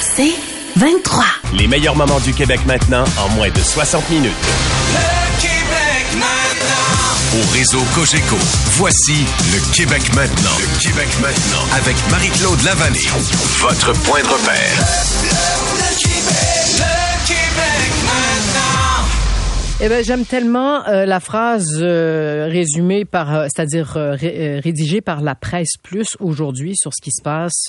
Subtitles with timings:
[0.00, 0.34] C'est
[0.76, 1.24] 23.
[1.54, 4.32] Les meilleurs moments du Québec maintenant en moins de 60 minutes.
[4.92, 7.38] Le Québec maintenant.
[7.38, 8.36] Au réseau Cogeco,
[8.76, 10.50] voici le Québec maintenant.
[10.58, 11.64] Le Québec maintenant.
[11.76, 13.08] Avec Marie-Claude Lavallée.
[13.60, 14.84] Votre point de repère.
[15.22, 15.75] Le
[19.78, 24.60] Eh ben, j'aime tellement euh, la phrase euh, résumée par, euh, c'est-à-dire euh, ré- euh,
[24.64, 27.66] rédigée par la presse plus aujourd'hui sur ce qui se passe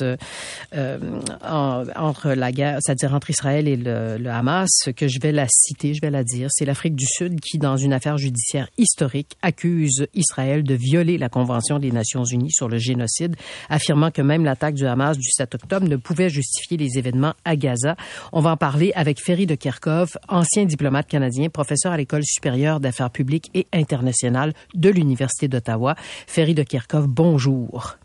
[0.73, 0.97] euh,
[1.45, 5.93] en- entre la guerre, c'est-à-dire entre Israël et le, Hamas, que je vais la citer,
[5.93, 6.47] je vais la dire.
[6.49, 11.27] C'est l'Afrique du Sud qui, dans une affaire judiciaire historique, accuse Israël de violer la
[11.27, 13.35] Convention des Nations Unies sur le génocide,
[13.69, 17.57] affirmant que même l'attaque du Hamas du 7 octobre ne pouvait justifier les événements à
[17.57, 17.97] Gaza.
[18.31, 23.11] On va en parler avec Ferry de Kerkhove, ancien diplomate canadien, professeur l'École supérieure d'affaires
[23.11, 25.95] publiques et internationales de l'Université d'Ottawa.
[26.27, 27.95] Ferry de Kerkhove, bonjour.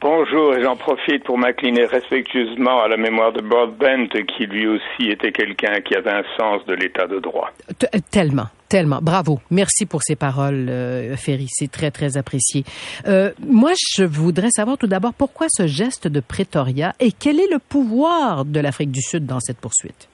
[0.00, 5.10] Bonjour, et j'en profite pour m'incliner respectueusement à la mémoire de Broadbent, qui lui aussi
[5.10, 7.50] était quelqu'un qui avait un sens de l'état de droit.
[7.78, 8.98] T- euh, Tellement, tellement.
[9.00, 9.40] Bravo.
[9.50, 11.46] Merci pour ces paroles, euh, Ferry.
[11.50, 12.64] C'est très, très apprécié.
[13.06, 17.50] Euh, moi, je voudrais savoir tout d'abord pourquoi ce geste de Pretoria et quel est
[17.50, 20.08] le pouvoir de l'Afrique du Sud dans cette poursuite?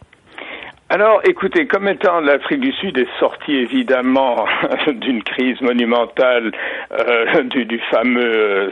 [0.95, 4.45] Alors, écoutez, comme étant l'Afrique du Sud est sortie évidemment
[4.89, 6.53] d'une crise monumentale
[6.93, 8.71] euh, du, du fameux euh,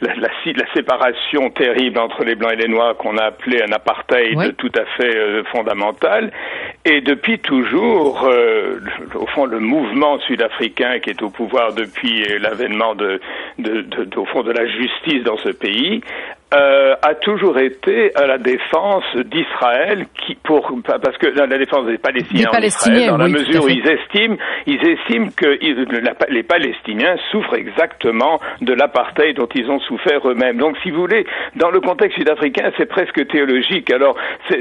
[0.00, 3.70] la, la, la séparation terrible entre les blancs et les noirs qu'on a appelé un
[3.70, 4.54] apartheid Oui.
[4.54, 6.32] tout à fait euh, fondamental,
[6.86, 8.80] et depuis toujours, euh,
[9.14, 13.20] au fond, le mouvement sud-africain qui est au pouvoir depuis l'avènement de,
[13.58, 16.00] de, de, de- au fond, de la justice dans ce pays
[16.52, 21.98] euh, a toujours été à la défense d'Israël, qui pour parce que la, défense des
[21.98, 24.36] Palestiniens, Des en Palestiniens, Israël, dans oui, la mesure où ils estiment,
[24.66, 30.20] ils estiment que ils- la- les Palestiniens souffrent exactement de l'apartheid dont ils ont souffert
[30.28, 30.58] eux-mêmes.
[30.58, 31.26] Donc, si vous voulez,
[31.56, 33.90] dans le contexte sud-africain, c'est presque théologique.
[33.92, 34.16] Alors,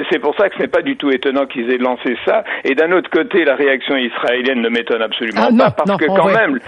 [0.09, 2.43] c'est pour ça que ce n'est pas du tout étonnant qu'ils aient lancé ça.
[2.63, 5.97] Et d'un autre côté, la réaction israélienne ne m'étonne absolument Ah, non, pas parce non,
[5.97, 6.59] que quand même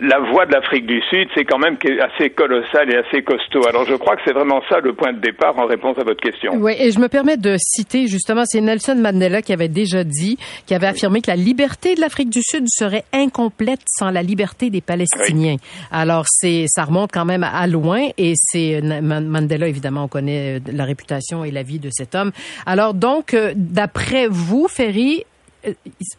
[0.00, 3.66] la voix de l'Afrique du Sud, c'est quand même assez colossal et assez costaud.
[3.66, 6.20] Alors je crois que c'est vraiment ça le point de départ en réponse à votre
[6.20, 6.52] question.
[6.56, 10.38] Oui, et je me permets de citer justement, c'est Nelson Mandela qui avait déjà dit,
[10.66, 14.70] qui avait affirmé que la liberté de l'Afrique du Sud serait incomplète sans la liberté
[14.70, 15.56] des Palestiniens.
[15.90, 20.56] Alors c'est, ça remonte quand même à loin et c'est euh, Mandela évidemment, on connaît
[20.56, 22.32] euh, la réputation et la vie de cet homme.
[22.66, 25.24] Alors donc, euh, d'après vous, Ferry,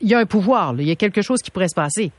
[0.01, 0.81] il y a un pouvoir, là.
[0.81, 2.11] il y a quelque chose qui pourrait se passer.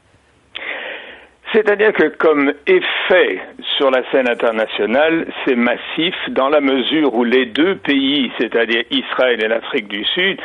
[1.52, 3.40] C'est-à-dire que comme effet
[3.76, 9.42] sur la scène internationale, c'est massif dans la mesure où les deux pays, c'est-à-dire Israël
[9.42, 10.38] et l'Afrique du Sud,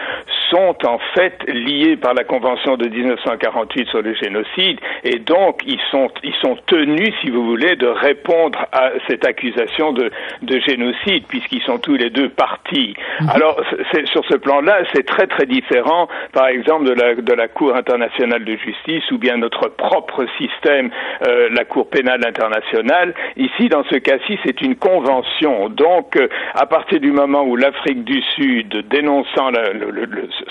[0.49, 5.79] sont en fait liés par la Convention de 1948 sur le génocide et donc ils
[5.91, 10.09] sont, ils sont tenus, si vous voulez, de répondre à cette accusation de,
[10.43, 12.93] de génocide puisqu'ils sont tous les deux partis.
[13.33, 13.59] Alors
[13.91, 17.75] c'est, sur ce plan-là, c'est très très différent, par exemple, de la, de la Cour
[17.75, 20.91] internationale de justice ou bien notre propre système
[21.27, 23.13] euh, la Cour pénale internationale.
[23.37, 25.69] Ici, dans ce cas-ci, c'est une convention.
[25.69, 29.49] Donc, euh, à partir du moment où l'Afrique du Sud, dénonçant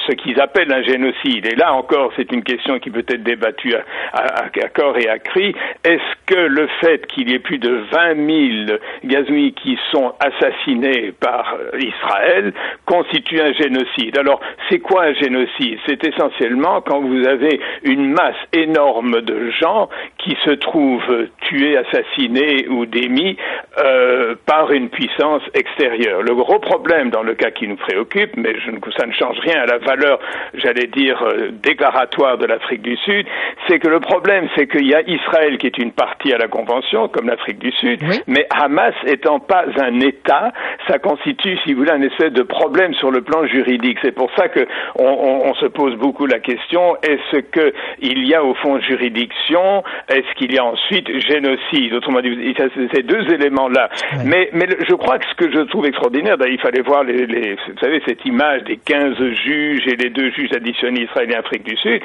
[0.07, 3.75] ce qu'ils appellent un génocide, et là encore, c'est une question qui peut être débattue
[3.75, 3.83] à,
[4.13, 5.55] à- à corps et à cri,
[5.85, 8.15] est-ce que le fait qu'il y ait plus de 20
[8.67, 12.53] 000 gazouis qui sont assassinés par euh, Israël
[12.87, 14.19] constitue un génocide?
[14.19, 15.79] Alors, c'est quoi un génocide?
[15.87, 19.89] C'est essentiellement quand vous avez une masse énorme de gens
[20.23, 23.37] qui se trouvent tués, assassinés ou démis
[23.79, 26.23] euh, par une puissance extérieure.
[26.23, 29.61] Le gros problème dans le cas qui nous préoccupe, mais je ça ne change rien
[29.63, 30.19] à la valeur,
[30.55, 33.27] j'allais dire, euh, déclaratoire de l'Afrique du Sud,
[33.69, 36.49] c'est que le problème, c'est qu'il y a Israël qui est une partie à la
[36.49, 38.21] Convention, comme l'Afrique du Sud, Oui.
[38.27, 40.53] mais Hamas étant pas un État,
[40.89, 43.99] ça constitue, si vous voulez, un espèce de problème sur le plan juridique.
[44.03, 44.67] C'est pour ça que
[44.97, 48.79] on, on- on se pose beaucoup la question est-ce que il y a au fond
[48.81, 49.83] juridiction
[50.15, 51.95] est-ce qu'il y a ensuite génocide?
[51.95, 52.55] Autrement dit,
[52.95, 53.89] ces deux éléments-là.
[54.25, 54.51] Mais,
[54.89, 58.03] je crois que ce que je trouve extraordinaire, il fallait voir les, les- vous savez,
[58.07, 62.01] cette image des 15 juges et les deux juges additionnés israéliens Afrique du Sud,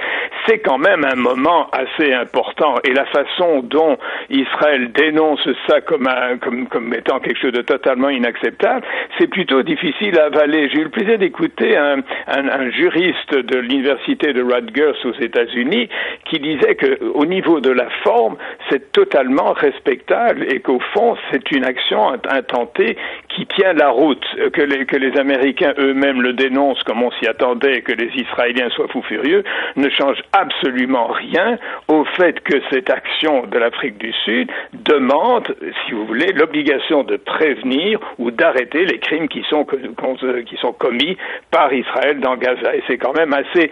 [0.48, 2.76] c'est quand même un moment assez important.
[2.84, 3.98] Et la façon dont
[4.30, 8.86] Israël dénonce ça comme, un, comme, comme étant quelque chose de totalement inacceptable,
[9.18, 10.70] c'est plutôt difficile à avaler.
[10.70, 15.90] J'ai eu le plaisir d'écouter un, un, un juriste de l'université de Rutgers aux États-Unis
[16.26, 18.38] qui disait que au niveau de la forme,
[18.70, 22.98] c'est totalement respectable et qu'au fond, c'est une action intentée
[23.30, 27.28] qui tient la route, que les, que les Américains eux-mêmes le dénoncent comme on s'y
[27.28, 29.44] attendait, que les Israéliens soient fous furieux,
[29.76, 31.58] ne change absolument rien
[31.88, 35.56] au fait que cette action de l'Afrique du Sud demande,
[35.86, 41.18] si vous voulez, l'obligation de prévenir ou d'arrêter les crimes qui sont, qui sont commis
[41.52, 42.76] par Israël dans Gaza.
[42.76, 43.70] Et c'est quand même assez,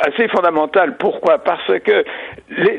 [0.00, 0.96] assez fondamental.
[0.96, 1.38] Pourquoi?
[1.38, 2.04] Parce que
[2.50, 2.78] les-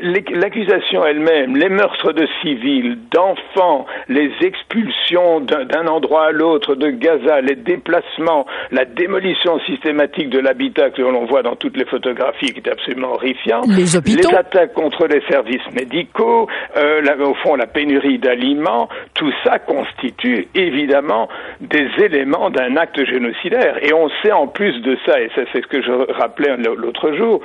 [0.76, 6.90] les- l'accusation elle-même, les meurtres de civils, d'enfants, les expulsions d'un endroit à l'autre de
[6.90, 12.52] Gaza, les déplacements, la démolition systématique de l'habitat que l'on voit dans toutes les photographies,
[12.52, 14.28] qui est absolument horrifiant, Les hôpitaux.
[14.36, 20.48] attaques contre les services médicaux, euh, la- au fond la pénurie d'aliments, tout ça constitue
[20.54, 21.28] évidemment
[21.60, 23.78] des éléments d'un acte génocidaire.
[23.82, 27.12] Et on sait en plus de ça, et ça c'est ce que je rappelais l'autre
[27.12, 27.40] jour,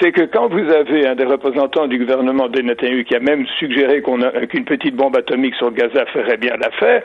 [0.00, 4.02] c'est que quand vous avez un des représentants du gouvernement de qui a même suggéré
[4.02, 7.02] qu'une petite bombe atomique sur Gaza ferait bien l'affaire,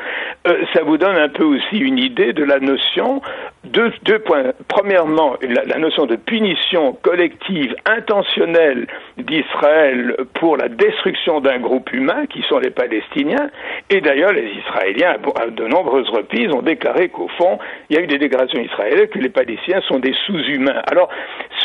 [0.47, 3.21] euh, ça vous donne un peu aussi une idée de la notion
[3.65, 4.53] deux, deux points.
[4.67, 8.87] Premièrement, la, la notion de punition collective intentionnelle
[9.17, 13.49] d'Israël pour la destruction d'un groupe humain, qui sont les Palestiniens.
[13.89, 18.03] Et d'ailleurs, les Israéliens, à de nombreuses reprises, ont déclaré qu'au fond, il y a
[18.03, 20.81] eu des déclarations israéliennes que les Palestiniens sont des sous-humains.
[20.91, 21.09] Alors,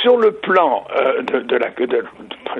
[0.04, 2.04] sur le plan euh, de, de la, de, de-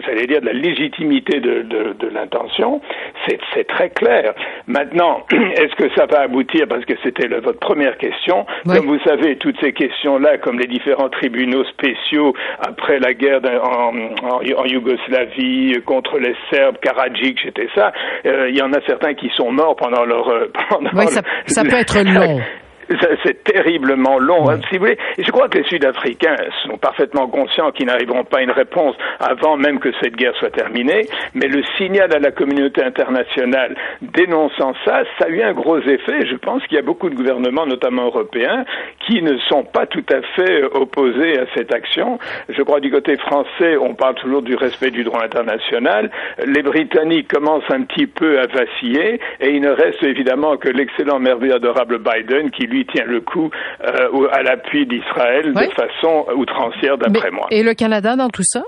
[0.04, 1.64] j'allais dire, de la légitimité de,
[2.12, 2.80] l'intention,
[3.28, 3.38] c'est,
[3.68, 4.32] très clair.
[4.66, 8.76] Maintenant, est-ce que ça va aboutir, parce que c'était votre première question, Oui.
[8.76, 12.34] comme vous savez, toutes ces questions-là, comme les différents tribunaux spéciaux
[12.66, 17.92] après la guerre en, en, en Yougoslavie contre les Serbes, Karadzic, c'était ça,
[18.26, 20.28] euh, il y en a certains qui sont morts pendant leur...
[20.28, 22.40] euh, pendant Oui, ça- le- ça peut être long.
[23.24, 24.98] C'est terriblement long, hein, si vous voulez.
[25.18, 26.36] Et je crois que les Sud-Africains
[26.66, 30.50] sont parfaitement conscients qu'ils n'arriveront pas à une réponse avant même que cette guerre soit
[30.50, 31.06] terminée.
[31.34, 36.26] Mais le signal à la communauté internationale dénonçant ça, ça a eu un gros effet.
[36.26, 38.64] Je pense qu'il y a beaucoup de gouvernements, notamment européens,
[39.06, 42.18] qui ne sont pas tout à fait euh, opposés à cette action.
[42.48, 46.10] Je crois du côté français, on parle toujours du respect du droit international.
[46.46, 51.18] Les Britanniques commencent un petit peu à vaciller et il ne reste évidemment que l'excellent,
[51.18, 53.50] merveilleux, adorable Biden qui lui tient le coup
[53.84, 55.68] euh, à l'appui d'Israël Oui.
[55.68, 57.46] de façon outrancière d'après moi.
[57.50, 58.62] Et le Canada dans tout ça?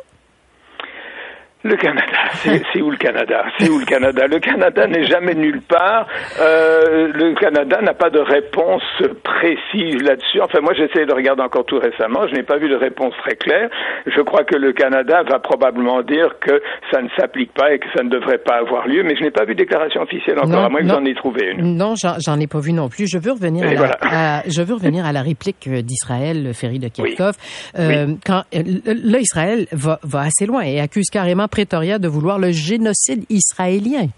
[1.66, 2.16] Le Canada,
[2.72, 3.44] c'est où le Canada?
[3.58, 4.26] C'est où le Canada?
[4.26, 6.06] Le Canada n'est jamais nulle part.
[6.40, 8.82] Euh, le Canada n'a pas de réponse
[9.24, 10.40] précise là-dessus.
[10.40, 12.26] Enfin, moi, j'ai essayé de regarder encore tout récemment.
[12.28, 13.68] Je n'ai pas vu de réponse très claire.
[14.06, 16.60] Je crois que le Canada va probablement dire que
[16.92, 19.02] ça ne s'applique pas et que ça ne devrait pas avoir lieu.
[19.02, 20.94] Mais je n'ai pas vu de déclaration officielle encore, Non, à moins que non.
[20.94, 21.76] vous en ayez trouvé une.
[21.76, 23.06] Non, j'en j'en ai pas vu non plus.
[23.08, 23.96] Je veux revenir à la, voilà.
[24.02, 27.34] à- je veux revenir à la réplique euh, d'Israël, le ferry de Kirkov.
[27.78, 28.19] Euh, Oui.
[28.24, 34.08] Quand là, Israël va, va assez loin et accuse carrément De vouloir le génocide israélien.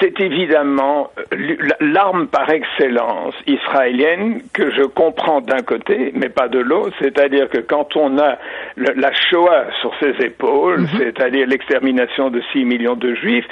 [0.00, 6.58] C'est évidemment euh, l'arme par excellence israélienne que je comprends d'un côté, mais pas de
[6.58, 6.94] l'autre.
[7.00, 8.38] C'est-à-dire que quand on a
[8.76, 13.46] le- la Shoah sur ses épaules, c'est-à-dire l'extermination de 6 millions de Juifs,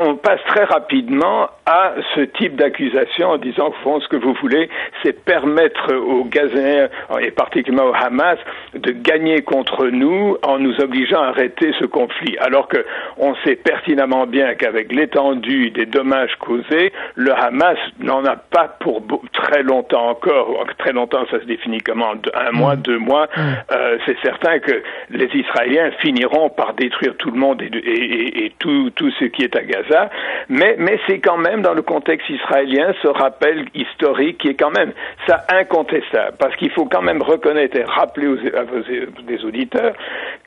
[0.00, 4.34] on passe très rapidement à ce type d'accusation en disant, au fond, ce que vous
[4.40, 4.68] voulez,
[5.02, 6.88] c'est permettre aux Gazéens,
[7.20, 8.38] et particulièrement au Hamas,
[8.74, 12.36] de gagner contre nous en nous obligeant à arrêter ce conflit.
[12.38, 12.84] Alors que
[13.18, 19.02] on sait pertinemment bien qu'avec l'étendue des dommages causés, le Hamas n'en a pas pour
[19.34, 20.64] très longtemps encore.
[20.78, 23.28] Très longtemps, ça se définit comment Un mois, deux mois.
[23.72, 27.90] Euh, c'est certain que les Israéliens finiront par détruire tout le monde et, et-
[28.38, 30.08] et- et tout, tout ce qui est à Gaza.
[30.48, 34.70] Mais, mais c'est quand même dans le contexte israélien ce rappel historique qui est quand
[34.70, 34.92] même
[35.26, 36.36] ça incontestable.
[36.38, 38.80] Parce qu'il faut quand même reconnaître et rappeler aux, à vos
[39.26, 39.92] des auditeurs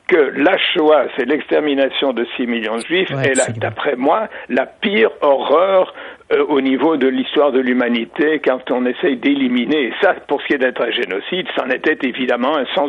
[0.06, 3.58] que la Shoah, c'est l'extermination de 6 millions de juifs, Ouais, absolument.
[3.60, 5.94] d'après moi, la pire horreur
[6.32, 9.84] euh, au niveau de l'histoire de l'humanité quand on essaye d'éliminer.
[9.88, 12.88] Et ça, pour ce qui est d'être un génocide, c'en était évidemment un sans,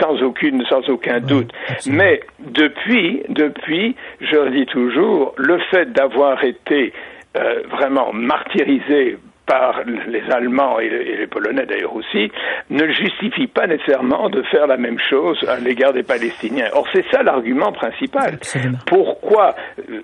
[0.00, 1.50] sans, aucune, sans aucun doute.
[1.86, 6.92] Mais depuis, depuis, je le dis toujours, le fait d'avoir été
[7.36, 12.30] euh, vraiment martyrisé par les Allemands et les Polonais d'ailleurs aussi,
[12.70, 16.68] ne justifie pas nécessairement de faire la même chose à l'égard des Palestiniens.
[16.72, 18.38] Or, c'est ça l'argument principal.
[18.86, 19.54] Pourquoi
[19.90, 20.00] euh,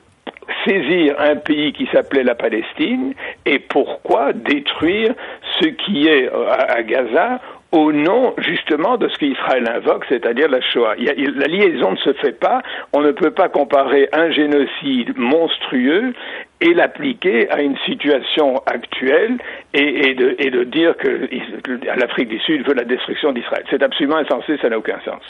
[0.67, 3.15] saisir un pays qui s'appelait la Palestine
[3.47, 5.15] et pourquoi détruire
[5.61, 7.41] ce qui est euh, à Gaza
[7.73, 10.97] au nom justement de ce qu'Israël invoque, c'est-à-dire la Shoah.
[10.97, 16.13] la liaison ne se fait pas, on ne peut pas comparer un génocide monstrueux
[16.61, 19.39] et l'appliquer à une situation actuelle
[19.73, 21.29] et, de, et de dire que
[21.99, 23.65] l'Afrique du Sud veut la destruction d'Israël.
[23.71, 25.23] C'est absolument insensé, ça n'a aucun sens.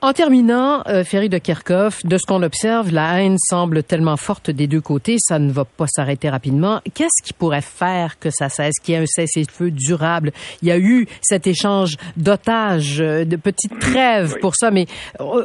[0.00, 4.50] En terminant, euh, Ferry de Kerkhoff, de ce qu'on observe, la haine semble tellement forte
[4.50, 6.80] des deux côtés, ça ne va pas s'arrêter rapidement.
[6.94, 10.30] Qu'est-ce qui pourrait faire que ça cesse, qu'il y ait un cessez-le-feu durable?
[10.62, 14.86] Il y a eu cet échange d'otages, euh, de petites trêves pour ça, mais
[15.20, 15.44] euh,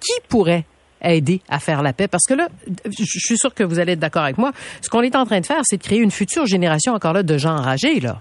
[0.00, 0.64] qui pourrait
[1.02, 2.08] aider à faire la paix?
[2.08, 2.48] Parce que là,
[2.86, 4.52] je suis sûr que vous allez être d'accord avec moi.
[4.80, 7.22] Ce qu'on est en train de faire, c'est de créer une future génération encore là
[7.22, 8.20] de gens enragés, là.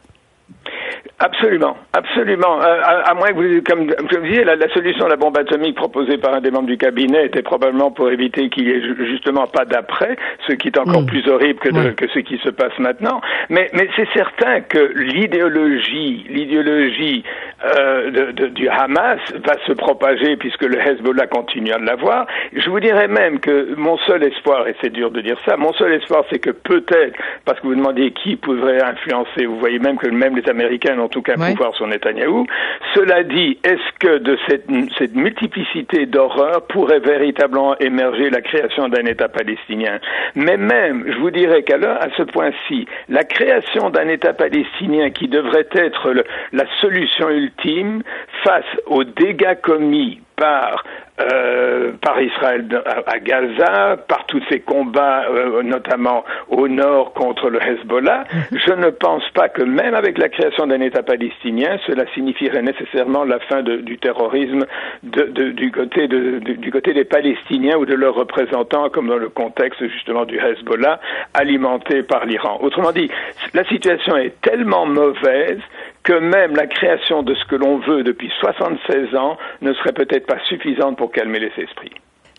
[1.18, 2.62] Absolument, absolument.
[2.62, 5.76] Euh, à, moins que vous, comme, vous disiez, la, la, solution de la bombe atomique
[5.76, 9.48] proposée par un des membres du cabinet était probablement pour éviter qu'il y ait justement
[9.48, 11.06] pas d'après, ce qui est encore mm.
[11.06, 13.22] plus horrible que, que ce qui se passe maintenant.
[13.50, 17.24] Mais, mais c'est certain que l'idéologie, l'idéologie
[17.64, 22.28] euh, de, de, du Hamas va se propager puisque le Hezbollah continue à l'avoir.
[22.54, 25.72] Je vous dirais même que mon seul espoir, et c'est dur de dire ça, mon
[25.74, 29.98] seul espoir, c'est que peut-être, parce que vous demandez qui pourrait influencer, vous voyez même
[29.98, 32.46] que même les Américains en tout cas pouvoir sur Netanyahou.
[32.94, 34.66] Cela dit, est-ce que de cette,
[34.98, 40.00] cette multiplicité d'horreurs pourrait véritablement émerger la création d'un État palestinien?
[40.36, 45.28] Mais même, je vous dirais qu'à à ce point-ci, la création d'un État palestinien qui
[45.28, 46.14] devrait être
[46.54, 48.02] la solution ultime
[48.44, 50.84] face aux dégâts commis par
[51.18, 52.68] euh, par Israël
[53.08, 58.60] à, Gaza, par tous ces combats, euh, notamment au nord contre le Hezbollah, mhm.
[58.60, 63.24] je ne pense pas que même avec la création d'un État palestinien, cela signifierait nécessairement
[63.24, 64.66] la fin de, du terrorisme
[65.04, 69.30] de, de, du, côté du côté des Palestiniens ou de leurs représentants, comme dans le
[69.30, 71.00] contexte justement du Hezbollah,
[71.34, 72.60] alimenté par l'Iran.
[72.62, 73.10] Autrement dit,
[73.54, 75.62] la situation est tellement mauvaise
[76.06, 80.28] que même la création de ce que l'on veut depuis 76 ans ne serait peut-être
[80.28, 81.92] pas suffisante pour calmer les esprits.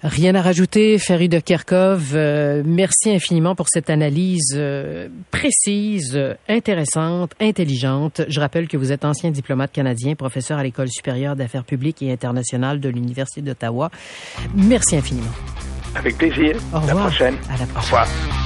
[0.02, 2.12] Rien à rajouter, Ferry de Kerkov.
[2.14, 8.20] Euh, merci infiniment pour cette analyse euh, précise, intéressante, intelligente.
[8.28, 12.12] Je rappelle que vous êtes ancien diplomate canadien, professeur à l'École supérieure d'affaires publiques et
[12.12, 13.90] internationales de l'Université d'Ottawa.
[14.54, 15.32] Merci infiniment.
[15.96, 16.56] Avec plaisir.
[16.74, 16.82] Au revoir.
[16.82, 17.34] À la prochaine.
[17.48, 17.76] À la prochaine.
[17.76, 18.45] Au revoir.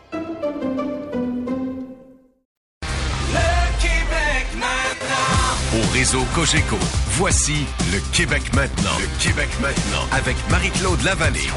[5.73, 6.77] Au réseau Cogeco.
[7.11, 8.97] Voici le Québec maintenant.
[8.99, 11.49] Le Québec maintenant avec Marie-Claude Lavallée.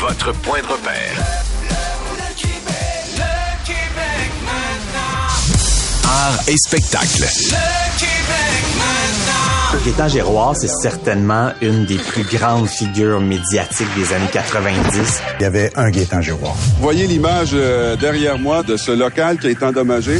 [0.00, 1.14] Votre point de repère.
[1.62, 6.10] Le, Québec, maintenant.
[6.10, 7.22] Art et spectacle.
[7.22, 9.84] Le Québec maintenant.
[9.84, 15.22] Gaétan Giroir, c'est certainement une des plus grandes figures médiatiques des années 90.
[15.38, 16.56] Il y avait un Gaétan Giroir.
[16.80, 20.18] Voyez l'image euh, derrière moi de ce local qui a été endommagé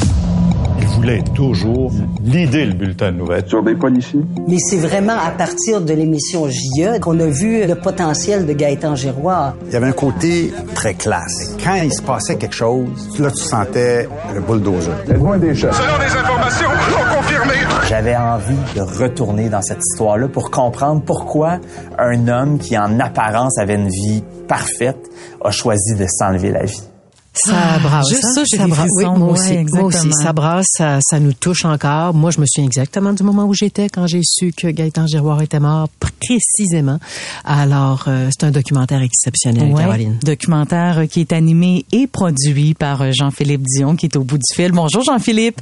[1.01, 1.91] voulait toujours
[2.23, 3.49] l'idée le bulletin de nouvelles.
[3.49, 4.21] Sur des policiers.
[4.47, 8.97] Mais c'est vraiment à partir de l'émission JE qu'on a vu le potentiel de Gaëtan
[8.97, 9.55] Giroir.
[9.69, 11.57] Il y avait un côté très classe.
[11.65, 12.87] Quand il se passait quelque chose,
[13.19, 14.93] là, tu sentais le bulldozer.
[15.15, 15.73] Loin des chats.
[15.73, 17.67] Selon des informations non confirmées.
[17.89, 21.61] J'avais envie de retourner dans cette histoire-là pour comprendre pourquoi
[21.99, 25.11] un homme qui, en apparence, avait une vie parfaite,
[25.43, 26.83] a choisi de s'enlever la vie.
[27.33, 28.09] Ça Ah, brasse.
[28.09, 28.89] juste ça, j'ai ça des brasse.
[28.97, 29.53] Oui, moi Ouais, aussi.
[29.73, 29.97] Moi aussi.
[29.99, 30.23] exactement.
[30.25, 32.13] Ça brasse, ça, ça nous touche encore.
[32.13, 35.41] Moi, je me souviens exactement du moment où j'étais quand j'ai su que Gaëtan Giroir
[35.41, 35.89] était mort,
[36.21, 36.99] précisément.
[37.45, 40.19] Alors, euh, c'est un documentaire exceptionnel, Ouais, Caroline.
[40.25, 44.55] documentaire qui est animé et produit par euh, Jean-Philippe Dion, qui est au bout du
[44.55, 44.73] fil.
[44.73, 45.61] Bonjour Jean-Philippe.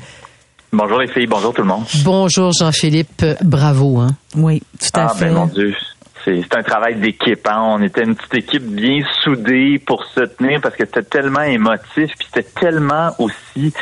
[0.72, 1.84] Bonjour les filles, bonjour tout le monde.
[2.04, 3.98] Bonjour Jean-Philippe, bravo.
[3.98, 4.10] Hein?
[4.36, 5.26] Oui, tout à Ah fait.
[5.26, 5.74] ben mon Dieu,
[6.42, 7.46] c'est un travail d'équipe.
[7.48, 7.60] Hein.
[7.62, 12.12] On était une petite équipe bien soudée pour se tenir parce que c'était tellement émotif,
[12.18, 13.72] puis c'était tellement aussi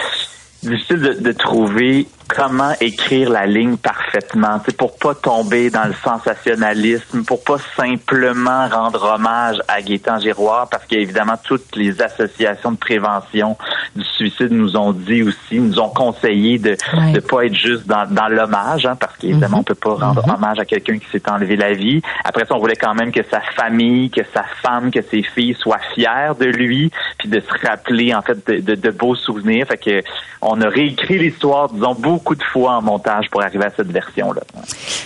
[0.63, 7.43] difficile de trouver comment écrire la ligne parfaitement, pour pas tomber dans le sensationnalisme, pour
[7.45, 13.57] pas simplement rendre hommage à Gaétan Giroir, parce qu'évidemment, toutes les associations de prévention
[13.95, 16.77] du suicide nous ont dit aussi, nous ont conseillé de
[17.13, 20.59] ne pas être juste dans, dans l'hommage, hein, parce qu'évidemment, on peut pas rendre hommage
[20.59, 22.03] à quelqu'un qui s'est enlevé la vie.
[22.25, 25.55] Après ça, on voulait quand même que sa famille, que sa femme, que ses filles
[25.55, 29.67] soient fiers de lui, puis de se rappeler, en fait, de, de, de beaux souvenirs.
[29.69, 30.03] Fait que
[30.43, 34.43] on a réécrit l'histoire, disons, beaucoup de fois en montage pour arriver à cette version-là.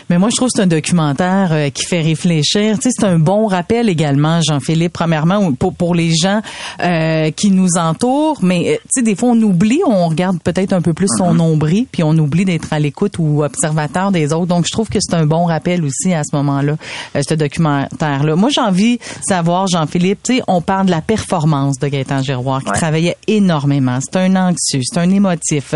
[0.09, 2.77] Mais moi, je trouve que c'est un documentaire euh, qui fait réfléchir.
[2.79, 6.41] Tu sais, c'est un bon rappel également, Jean-Philippe, premièrement, pour, pour les gens
[6.83, 8.39] euh, qui nous entourent.
[8.43, 11.35] Mais, euh, tu sais, des fois, on oublie, on regarde peut-être un peu plus son
[11.35, 14.47] nombril, puis on oublie d'être à l'écoute ou observateur des autres.
[14.47, 16.77] Donc, je trouve que c'est un bon rappel aussi à ce moment-là,
[17.15, 18.37] ce documentaire-là.
[18.37, 22.23] Moi, j'ai envie de savoir, Jean-Philippe, tu sais, on parle de la performance de Gaëtan
[22.23, 23.99] Giroir, qui travaillait énormément.
[24.01, 25.75] C'est un anxieux, c'est un émotif.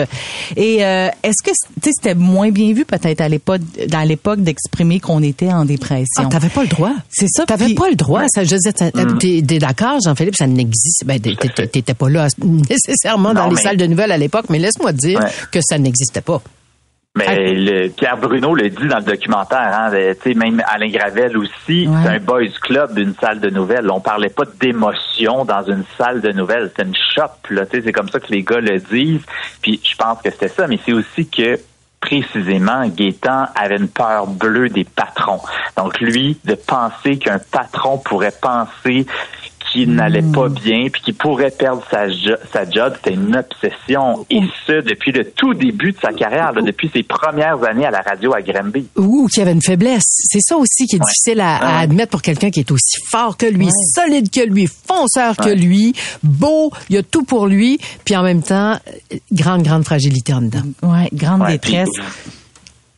[0.57, 4.41] Et euh, est-ce que tu sais, c'était moins bien vu peut-être à l'époque, dans l'époque
[4.41, 6.05] d'exprimer qu'on était en dépression?
[6.19, 6.93] Ah, t'avais pas le droit.
[7.11, 7.45] C'est ça.
[7.47, 8.23] T'avais puis- pas le droit.
[8.29, 9.19] Ça, je Mm.
[9.19, 11.05] t'es, t'es d'accord, Jean-Philippe, ça n'existe.
[11.05, 12.29] Ben, t'étais pas là
[12.71, 15.31] nécessairement dans les mais- salles de nouvelles à l'époque, mais laisse-moi te dire Ouais.
[15.51, 16.43] que ça n'existait pas.
[17.17, 19.91] Mais le, Pierre Bruno le dit dans le documentaire, hein,
[20.35, 23.89] même Alain Gravel aussi, c'est un boys club d'une salle de nouvelles.
[23.89, 27.31] On parlait pas d'émotion dans une salle de nouvelles, c'était une shop.
[27.71, 29.25] C'est comme ça que les gars le disent.
[29.63, 31.57] Puis je pense que c'était ça, mais c'est aussi que
[32.01, 35.41] précisément, Gaétan avait une peur bleue des patrons.
[35.77, 39.07] Donc lui, de penser qu'un patron pourrait penser
[39.75, 44.25] qu'il n'allait pas bien puis qu'il pourrait perdre sa, jo- sa job, c'était une obsession.
[44.31, 47.91] Et ce, depuis le tout début de sa carrière, là, depuis ses premières années à
[47.91, 48.87] la radio à Granby.
[48.97, 50.05] Ou qui avait une faiblesse.
[50.07, 51.05] C'est ça aussi qui est Ouais.
[51.07, 51.83] difficile à, à Ouais.
[51.85, 55.93] admettre pour quelqu'un qui est aussi fort que lui, solide que lui, fonceur que lui,
[56.23, 58.73] beau, il y a tout pour lui, puis en même temps,
[59.13, 60.63] euh, grande, grande fragilité en dedans.
[60.83, 61.89] Ouais, grande Ouais, détresse.
[61.93, 62.05] puis,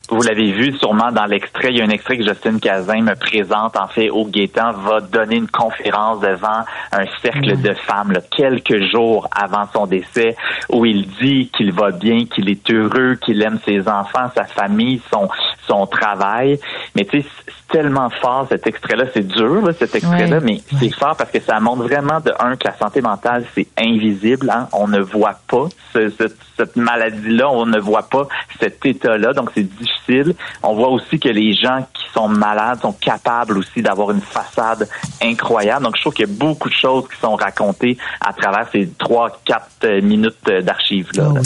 [0.08, 1.70] Vous l'avez vu sûrement dans l'extrait.
[1.70, 5.00] Il y a un extrait que Justine Cazin me présente, en fait, où Gaétan va
[5.00, 10.36] donner une conférence devant un cercle de femmes, là, quelques jours avant son décès,
[10.70, 15.00] où il dit qu'il va bien, qu'il est heureux, qu'il aime ses enfants, sa famille,
[15.12, 15.28] son,
[15.66, 16.60] son travail.
[16.94, 19.04] Mais tu sais, c'est tellement fort cet extrait-là.
[19.12, 20.44] C'est dur, là, cet extrait-là, Ouais.
[20.44, 23.66] mais c'est fort parce que ça montre vraiment de un que la santé mentale, c'est
[23.78, 24.50] invisible.
[24.50, 24.68] Hein?
[24.72, 28.28] On ne voit pas ce- cette, cette maladie-là, on ne voit pas
[28.60, 30.34] cet état-là, donc c'est difficile.
[30.62, 34.88] On voit aussi que les gens qui sont malades sont capables aussi d'avoir une façade
[35.22, 35.84] incroyable.
[35.84, 38.88] Donc je trouve qu'il y a beaucoup de choses qui sont racontées à travers ces
[38.98, 41.24] trois, quatre euh, minutes euh, d'archives-là.
[41.34, 41.40] là.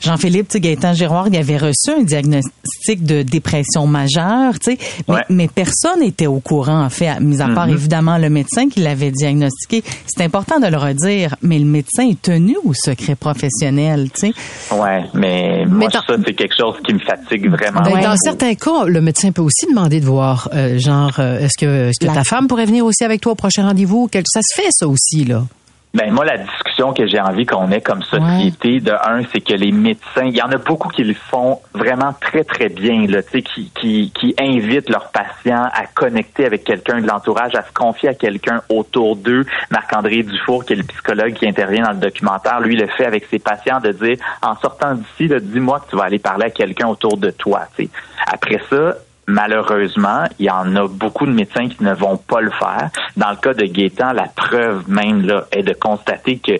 [0.00, 4.78] Jean-Philippe, tu sais, Gaëtan Giroir, il avait reçu un diagnostic de dépression majeure, tu sais,
[5.08, 5.20] mais, Ouais.
[5.28, 7.74] mais personne n'était au courant, en fait, à- mis à part Mhm.
[7.74, 9.82] évidemment le médecin qui l'avait diagnostiqué.
[10.06, 14.32] C'est important de le redire, mais le médecin est tenu au secret professionnel, tu sais.
[14.74, 17.82] Ouais, mais, moi dans- ça c'est quelque chose qui me fatigue vraiment.
[17.82, 18.00] Ben.
[18.02, 21.88] Dans certains cas, le médecin peut aussi demander de voir, euh, genre, euh, est-ce que,
[21.90, 24.08] est-ce que La- ta femme pourrait venir aussi avec toi au prochain rendez-vous?
[24.32, 25.44] Ça se fait, ça aussi, là.
[25.92, 29.54] Ben moi, la discussion que j'ai envie qu'on ait comme société, de un, c'est que
[29.54, 33.22] les médecins, il y en a beaucoup qui le font vraiment très très bien, là,
[33.24, 37.62] tu sais, qui, qui qui invitent leurs patients à connecter avec quelqu'un de l'entourage, à
[37.62, 39.44] se confier à quelqu'un autour d'eux.
[39.70, 43.26] Marc-André Dufour, qui est le psychologue qui intervient dans le documentaire, lui le fait avec
[43.26, 46.86] ses patients de dire, en sortant d'ici, dis-moi que tu vas aller parler à quelqu'un
[46.86, 47.62] autour de toi.
[47.76, 47.90] tu sais.
[48.26, 48.94] Après ça,
[49.30, 52.90] Malheureusement, il y en a beaucoup de médecins qui ne vont pas le faire.
[53.16, 56.52] Dans le cas de Gaétan, la preuve même là est de constater que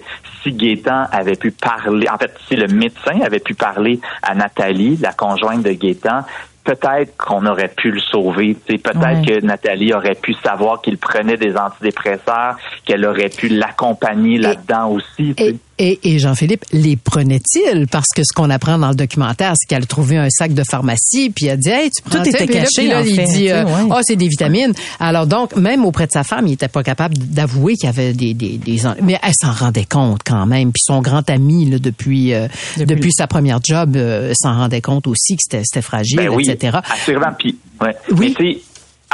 [0.42, 4.96] si Gaétan avait pu parler, en fait, si le médecin avait pu parler à Nathalie,
[4.96, 6.22] la conjointe de Gaétan,
[6.64, 8.54] peut-être qu'on aurait pu le sauver.
[8.54, 9.40] Peut-être Ouais.
[9.40, 15.34] que Nathalie aurait pu savoir qu'il prenait des antidépresseurs, qu'elle aurait pu l'accompagner là-dedans aussi.
[15.38, 17.86] Et, et, et Jean-Philippe, les prenait-il?
[17.90, 20.62] Parce que ce qu'on apprend dans le documentaire, c'est qu'elle a trouvé un sac de
[20.62, 22.30] pharmacie, puis elle a dit, hey, tu prends Tout ça?
[22.30, 23.88] était Puis là, caché, puis là, en il fait, dit, euh, ouais.
[23.90, 24.72] oh, c'est des vitamines.
[24.98, 28.12] Alors donc, même auprès de sa femme, il était pas capable d'avouer qu'il y avait
[28.12, 30.72] des, des, des en- mais elle s'en rendait compte quand même.
[30.72, 34.80] Puis son grand ami, là, depuis, euh, Depuis- depuis, sa première job, euh, s'en rendait
[34.82, 36.78] compte aussi que c'était, c'était fragile, Ben oui, etc.
[36.92, 37.32] Assurément.
[37.38, 37.94] Puis, ouais.
[38.12, 38.34] Oui.
[38.38, 38.58] Mais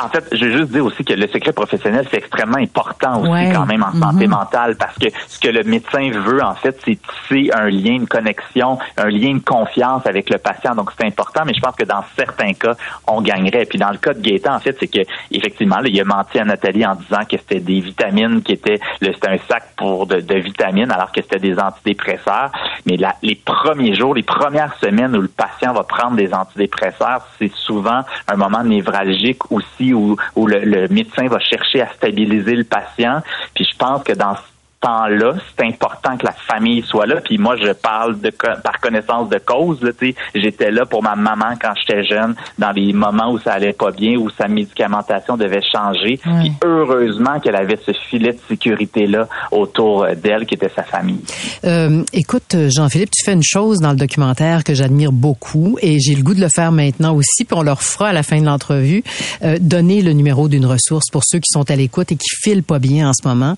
[0.02, 3.30] en fait, je veux juste dire aussi que le secret professionnel, c'est extrêmement important aussi
[3.30, 3.50] Ouais.
[3.54, 6.98] quand même en santé mentale parce que ce que le médecin veut, en fait, c'est
[7.28, 10.74] tisser un lien, une connexion, un lien de confiance avec le patient.
[10.74, 12.74] Donc, c'est important, mais je pense que dans certains cas,
[13.06, 13.64] on gagnerait.
[13.64, 16.38] Puis dans le cas de Gaétan, en fait, c'est que effectivement, là, il a menti
[16.38, 20.06] à Nathalie en disant que c'était des vitamines qui étaient, le- c'était un sac pour
[20.06, 22.50] de, de vitamines alors que c'était des antidépresseurs.
[22.84, 27.26] Mais la- les premiers jours, les premières semaines où le patient va prendre des antidépresseurs,
[27.38, 32.54] c'est souvent un moment névralgique aussi où, où le, le médecin va chercher à stabiliser
[32.54, 33.22] le patient.
[33.54, 34.36] Puis je pense que dans
[34.80, 35.34] temps-là.
[35.56, 37.20] C'est important que la famille soit là.
[37.20, 39.82] Puis moi, je parle de par connaissance de cause.
[39.82, 39.90] Là.
[40.34, 43.90] J'étais là pour ma maman quand j'étais jeune, dans les moments où ça allait pas
[43.90, 46.18] bien, où sa médicamentation devait changer.
[46.40, 51.20] Puis heureusement qu'elle avait ce filet de sécurité-là autour euh, d'elle, qui était sa famille.
[51.64, 55.98] Euh, écoute, euh, Jean-Philippe, tu fais une chose dans le documentaire que j'admire beaucoup et
[55.98, 58.40] j'ai le goût de le faire maintenant aussi, puis on leur fera à la fin
[58.40, 59.02] de l'entrevue,
[59.42, 62.62] euh, donner le numéro d'une ressource pour ceux qui sont à l'écoute et qui filent
[62.62, 63.56] pas bien en ce moment.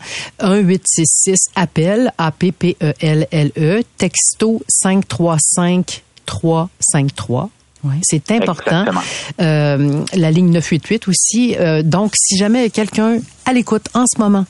[1.27, 7.51] 1-866 appel A-P-P-E-L-L-E, texto 535 353.
[8.03, 8.85] C'est important.
[9.41, 11.57] Euh, la ligne 988 aussi.
[11.59, 14.45] Euh, donc, si jamais quelqu'un à l'écoute en ce moment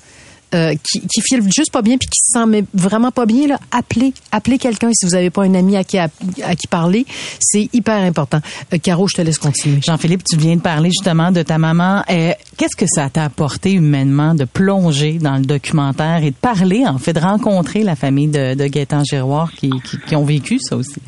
[0.54, 1.22] euh, qui, qui
[1.54, 5.06] juste pas bien puis qui se sent vraiment pas bien, là, appelez, appelez quelqu'un si
[5.06, 7.06] vous n'avez pas un ami à qui, à, qui parler.
[7.38, 8.40] C'est hyper important.
[8.72, 9.80] Euh, Caro, je te laisse continuer.
[9.87, 12.02] Jean-Philippe, tu viens de parler justement de ta maman.
[12.11, 16.84] Euh, Qu'est-ce que ça t'a apporté humainement de plonger dans le documentaire et de parler,
[16.87, 18.68] en fait, de rencontrer la famille de, de
[19.04, 21.00] Giroir qui ont vécu ça aussi?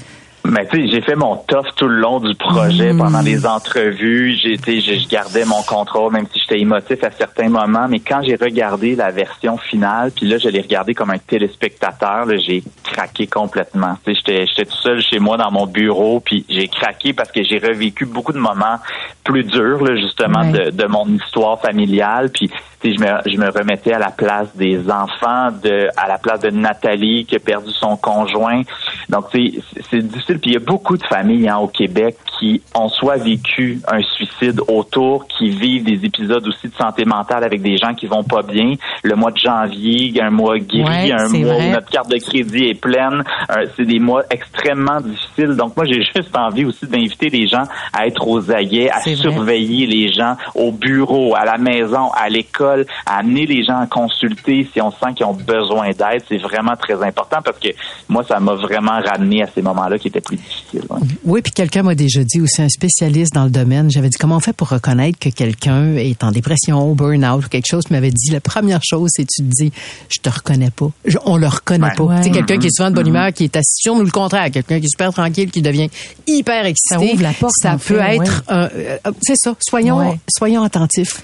[0.45, 4.35] Mais tu sais, j'ai fait mon tough tout le long du projet pendant les entrevues.
[4.43, 7.87] J'ai, je gardais mon contrôle, même si j'étais émotif à certains moments.
[7.89, 12.25] Mais quand j'ai regardé la version finale, puis là, je l'ai regardé comme un téléspectateur,
[12.27, 13.97] là, j'ai craqué complètement.
[14.05, 17.31] Tu sais, j'étais, j'étais tout seul chez moi dans mon bureau, puis j'ai craqué parce
[17.31, 18.79] que j'ai revécu beaucoup de moments
[19.25, 22.31] plus durs, là, justement, de, de mon histoire familiale.
[22.33, 22.49] Puis
[22.83, 26.17] tu sais, je me, je me remettais à la place des enfants, de, à la
[26.17, 28.63] place de Nathalie qui a perdu son conjoint.
[29.11, 30.41] Donc, tu sais, c'est- c'est difficile.
[30.41, 34.01] Puis il y a beaucoup de familles hein, au Québec qui ont soit vécu un
[34.03, 38.25] suicide autour, qui vivent des épisodes aussi de santé mentale avec des gens qui vont
[38.25, 38.73] pas bien.
[39.03, 41.69] Le mois de janvier, un mois Ouais, un mois vrai.
[41.69, 43.23] où notre carte de crédit est pleine.
[43.51, 45.57] Euh, c'est des mois extrêmement difficiles.
[45.57, 49.15] Donc, moi, j'ai juste envie aussi d'inviter les gens à être aux aguets, à vrai.
[49.17, 53.87] surveiller les gens au bureau, à la maison, à l'école, à amener les gens à
[53.87, 56.23] consulter si on sent qu'ils ont besoin d'aide.
[56.29, 57.69] C'est vraiment très important parce que
[58.09, 60.39] moi, ça m'a vraiment ramené à ces moments-là qui étaient plus
[60.75, 60.81] ouais.
[61.25, 64.37] Oui, puis quelqu'un m'a déjà dit aussi, un spécialiste dans le domaine, j'avais dit comment
[64.37, 67.97] on fait pour reconnaître que quelqu'un est en dépression, burn-out ou quelque chose, puis il
[67.97, 69.73] m'avait dit la première chose, c'est tu te dis,
[70.09, 70.91] je te reconnais pas.
[71.05, 71.95] Je- on le reconnaît Ouais.
[71.97, 72.05] pas.
[72.05, 72.17] Ouais.
[72.19, 73.11] Tu sais, quelqu'un qui est souvent de bonne Mhm.
[73.15, 75.89] humeur, qui est assis ou le contraire, quelqu'un qui est super tranquille, qui devient
[76.27, 77.13] hyper excité.
[77.13, 78.55] ouvre la porte, Ça peut fait, être, ouais.
[78.55, 79.55] un- euh, c'est ça.
[79.61, 80.19] Soyons, Ouais.
[80.29, 81.23] soyons attentifs.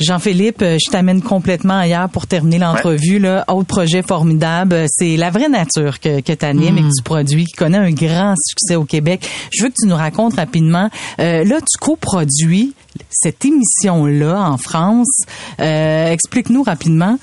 [0.00, 3.18] Jean-Philippe, euh, je t'amène complètement ailleurs pour terminer l'entrevue.
[3.18, 6.88] Là, autre projet formidable, euh, c'est la vraie nature que, que tu animes et que
[6.96, 9.28] tu produis, qui connaît un grand succès au Québec.
[9.52, 10.90] Je veux que tu nous racontes rapidement.
[11.20, 12.74] euh, là, tu coproduis
[13.10, 15.22] cette émission-là en France.
[15.60, 17.18] Euh, Explique-nous rapidement.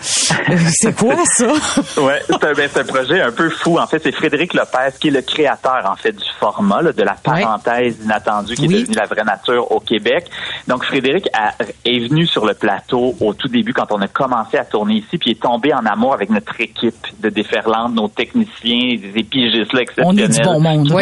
[0.49, 1.47] Euh, c'est quoi ça?
[1.83, 3.77] c'est un, ben, c'est un projet un peu fou.
[3.79, 7.03] En fait, c'est Frédéric Lopez qui est le créateur en fait du format là, de
[7.03, 8.75] la parenthèse inattendue qui Oui.
[8.75, 10.25] est devenue la vraie nature au Québec.
[10.67, 11.53] Donc Frédéric a-
[11.85, 15.17] est venu sur le plateau au tout début quand on a commencé à tourner ici,
[15.17, 19.81] puis est tombé en amour avec notre équipe de déferlante, nos techniciens, des épigistes là,
[20.03, 20.93] On est exceptionnels du bon monde, qui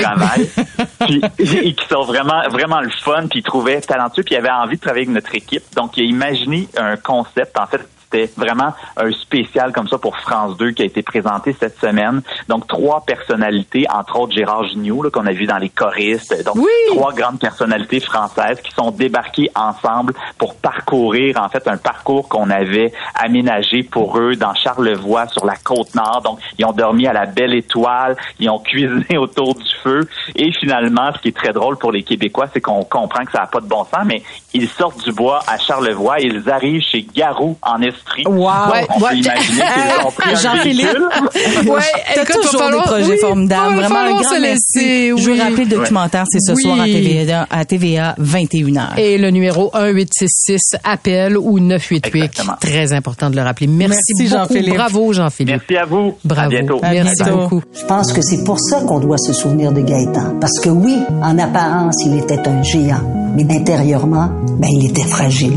[1.12, 1.22] oui.
[1.66, 4.76] et qui sont vraiment vraiment le fun, puis il trouvait talentueux, puis il avait envie
[4.76, 5.64] de travailler avec notre équipe.
[5.76, 10.18] Donc il a imaginé un concept en fait c'était vraiment un spécial comme ça pour
[10.18, 12.22] France 2 qui a été présenté cette semaine.
[12.48, 16.44] Donc, trois personnalités, entre autres Gérard Jugnot, là, qu'on a vu dans les choristes.
[16.46, 16.58] Donc,
[16.90, 22.50] trois grandes personnalités françaises qui sont débarquées ensemble pour parcourir, en fait, un parcours qu'on
[22.50, 26.22] avait aménagé pour eux dans Charlevoix, sur la Côte-Nord.
[26.24, 30.08] Donc, ils ont dormi à la Belle Étoile, ils ont cuisiné autour du feu.
[30.36, 33.42] Et finalement, ce qui est très drôle pour les Québécois, c'est qu'on comprend que ça
[33.42, 37.06] n'a pas de bon sens, mais ils sortent du bois à Charlevoix, ils arrivent chez
[37.14, 38.24] Garou en Estrie.
[38.28, 38.50] Wow.
[38.96, 40.86] On peut imaginer qu'ils ont pris un Jean-Philippe.
[40.86, 41.70] véhicule.
[41.70, 41.82] Ouais,
[42.16, 43.76] T'as toujours falloir- des projets oui, formidables.
[43.76, 44.42] va Vraiment un grand se merci.
[44.80, 45.42] laisser, Je veux oui.
[45.42, 46.64] rappeler le documentaire, c'est ce Oui.
[46.64, 48.94] soir à TVA, à TVA 21h.
[48.98, 52.42] Et le numéro 1866 appel ou 988.
[52.62, 53.68] Très important de le rappeler.
[53.68, 54.48] Merci, Merci, beaucoup.
[54.54, 54.76] Jean-Philippe.
[54.76, 55.62] Bravo Jean-Philippe.
[55.70, 56.16] Merci à vous.
[56.24, 56.48] Bravo.
[56.48, 56.80] À bientôt.
[56.82, 57.62] Merci beaucoup.
[57.74, 60.38] Je pense que c'est pour ça qu'on doit se souvenir de Gaëtan.
[60.40, 63.02] Parce que oui, en apparence, il était un géant.
[63.36, 64.30] Mais intérieurement,
[64.60, 65.54] ben, il était fragile.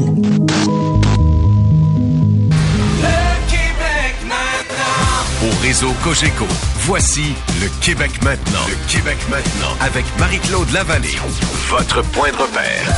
[6.79, 8.67] Voici le Québec maintenant.
[8.69, 11.17] Le Québec maintenant avec Marie-Claude Lavallée.
[11.69, 12.93] Votre point de repère.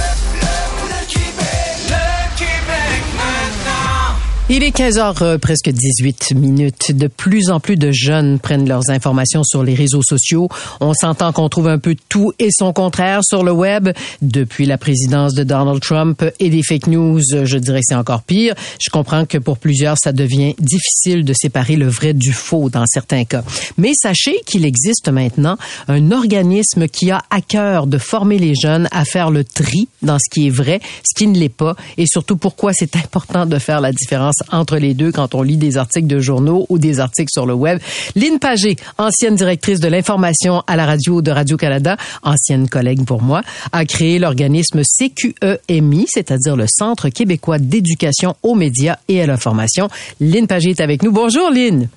[4.49, 6.91] Il est 15 heures euh, presque 18 minutes.
[6.91, 10.49] De plus en plus de jeunes prennent leurs informations sur les réseaux sociaux.
[10.81, 13.91] On s'entend qu'on trouve un peu tout et son contraire sur le web.
[14.21, 18.23] Depuis la présidence de Donald Trump et des fake news, je dirais que c'est encore
[18.23, 18.55] pire.
[18.81, 22.85] Je comprends que pour plusieurs, ça devient difficile de séparer le vrai du faux dans
[22.87, 23.45] certains cas.
[23.79, 28.89] Mais sachez qu'il existe maintenant un organisme qui a à cœur de former les jeunes
[28.91, 32.07] à faire le tri dans ce qui est vrai, ce qui ne l'est pas, et
[32.07, 35.77] surtout pourquoi c'est important de faire la différence entre les deux quand on lit des
[35.77, 37.79] articles de journaux ou des articles sur le web.
[38.17, 43.43] Lynn Pagé, ancienne directrice de l'information à la radio de Radio-Canada, ancienne collègue pour moi,
[43.73, 49.89] a créé l'organisme CQEMI, c'est-à-dire le Centre québécois d'éducation aux médias et à l'information.
[50.21, 51.13] Lynn Pagé est avec nous.
[51.13, 51.89] Bonjour Lynn.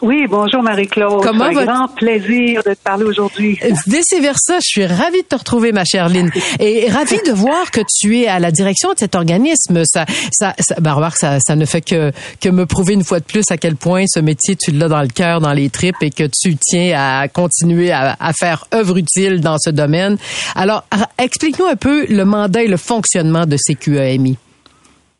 [0.00, 1.24] Oui, bonjour Marie-Claude.
[1.24, 3.58] Comment C'est un grand plaisir de te parler aujourd'hui.
[3.86, 6.30] Vice versa, je suis ravie de te retrouver, ma chère Lynn,
[6.60, 9.82] et ravie de voir que tu es à la direction de cet organisme.
[9.84, 13.18] Ça, ça, ça, ben, remarque, ça, ça ne fait que que me prouver une fois
[13.18, 16.00] de plus à quel point ce métier tu l'as dans le cœur, dans les tripes,
[16.02, 20.16] et que tu tiens à continuer à, à faire œuvre utile dans ce domaine.
[20.54, 20.84] Alors,
[21.18, 24.38] explique-nous un peu le mandat et le fonctionnement de CQEMI.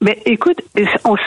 [0.01, 0.61] Mais écoute,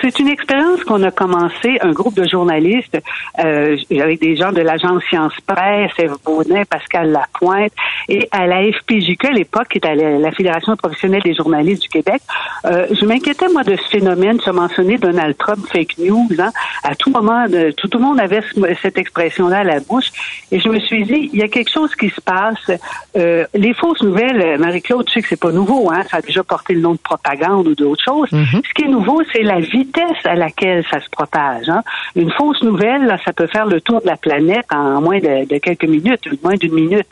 [0.02, 2.98] c'est une expérience qu'on a commencé, un groupe de journalistes
[3.44, 7.74] euh, avec des gens de l'agence Science Presse, Eve Beaunet, Pascal Lapointe,
[8.08, 12.22] et à la FPJQ à l'époque, qui était la, Fédération professionnelle des journalistes du Québec.
[12.64, 16.30] Euh, je m'inquiétais moi de ce phénomène, se mentionner Donald Trump fake news.
[16.40, 16.52] Hein.
[16.86, 20.08] À tout moment, de- tout, le monde avait ce- cette expression-là à la bouche,
[20.50, 22.72] et je me suis dit, il y a quelque chose qui se passe.
[23.18, 26.22] Euh, les fausses nouvelles, euh, Marie-Claude, tu sais que c'est pas nouveau, hein, ça a
[26.22, 28.30] déjà porté le nom de propagande ou d'autres choses.
[28.68, 31.70] Ce qui est nouveau, c'est la vitesse à laquelle ça se propage.
[31.70, 31.84] Hein.
[32.16, 35.58] Une fausse nouvelle, là, ça peut faire le tour de la planète en moins de,
[35.58, 37.08] quelques minutes, moins d'une minute.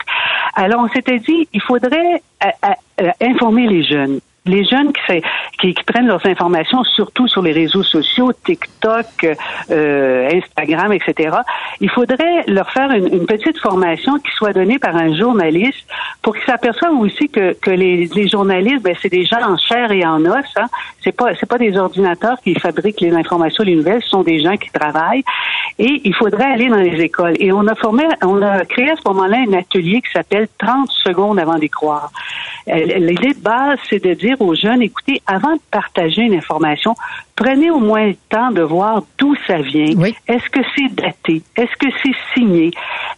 [0.54, 4.20] Alors, on s'était dit, il faudrait euh, euh, euh, informer les jeunes.
[4.46, 4.90] Les jeunes
[5.60, 9.36] qui, prennent leurs informations, surtout sur les réseaux sociaux, TikTok,
[9.70, 11.36] euh, Instagram, etc.,
[11.80, 15.86] il faudrait leur faire une, petite formation qui soit donnée par un journaliste
[16.22, 20.24] pour qu'ils s'aperçoivent aussi que, les, journalistes, ben, c'est des gens en chair et en
[20.24, 20.44] os.
[20.56, 20.68] Hein.
[21.04, 24.02] C'est pas pas des ordinateurs qui fabriquent les informations, les nouvelles.
[24.02, 25.24] Ce sont des gens qui travaillent.
[25.78, 27.34] Et il faudrait aller dans les écoles.
[27.40, 30.90] Et on a formé, on a créé à ce moment-là un atelier qui s'appelle 30
[30.90, 32.10] secondes avant d'y croire.
[32.68, 36.94] Euh, L'idée de base, c'est de dire aux jeunes, écoutez, avant de partager une information,
[37.40, 39.94] prenez au moins le temps de voir d'où ça vient.
[40.28, 41.42] Est-ce que c'est daté?
[41.56, 42.70] Est-ce que c'est signé?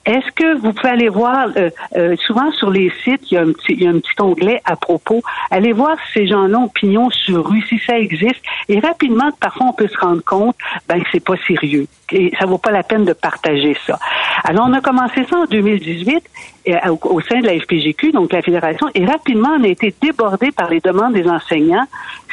[0.06, 3.42] Est-ce que vous pouvez aller voir, euh, euh, souvent sur les sites, il y, a
[3.42, 5.22] un petit, il y a un petit onglet à propos.
[5.50, 8.40] Allez voir si ces gens-là ont pignon sur rue, si ça existe.
[8.68, 10.56] Et rapidement, parfois, on peut se rendre compte
[10.88, 11.88] ben, que c'est pas sérieux.
[12.12, 13.98] Et ça vaut pas la peine de partager ça.
[14.44, 16.22] Alors, on a commencé ça en 2018
[16.64, 19.68] et, euh, au, au sein de la FPGQ, donc la fédération, et rapidement, on a
[19.68, 21.86] été débordé par les demandes des enseignants,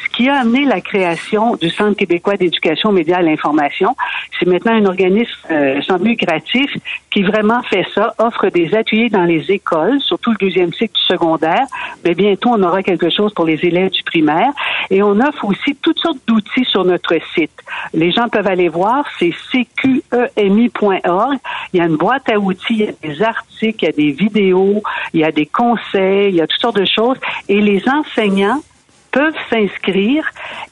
[0.04, 3.96] ce qui a amené la création du Centre québécois d'éducation et à l'information.
[4.38, 6.70] C'est maintenant un organisme euh, sans lucratif
[7.10, 11.02] qui vraiment fait ça, offre des ateliers dans les écoles, surtout le deuxième cycle du
[11.02, 11.66] secondaire,
[12.04, 14.52] mais bientôt on aura quelque chose pour les élèves du primaire,
[14.90, 17.52] et on offre aussi toutes sortes d'outils sur notre site.
[17.94, 21.38] Les gens peuvent aller voir, c'est cqemi.org.
[21.74, 23.92] Il y a une boîte à outils, il y a des articles, il y a
[23.92, 27.62] des vidéos, il y a des conseils, il y a toutes sortes de choses, et
[27.62, 28.62] les enseignants
[29.12, 30.24] peuvent s'inscrire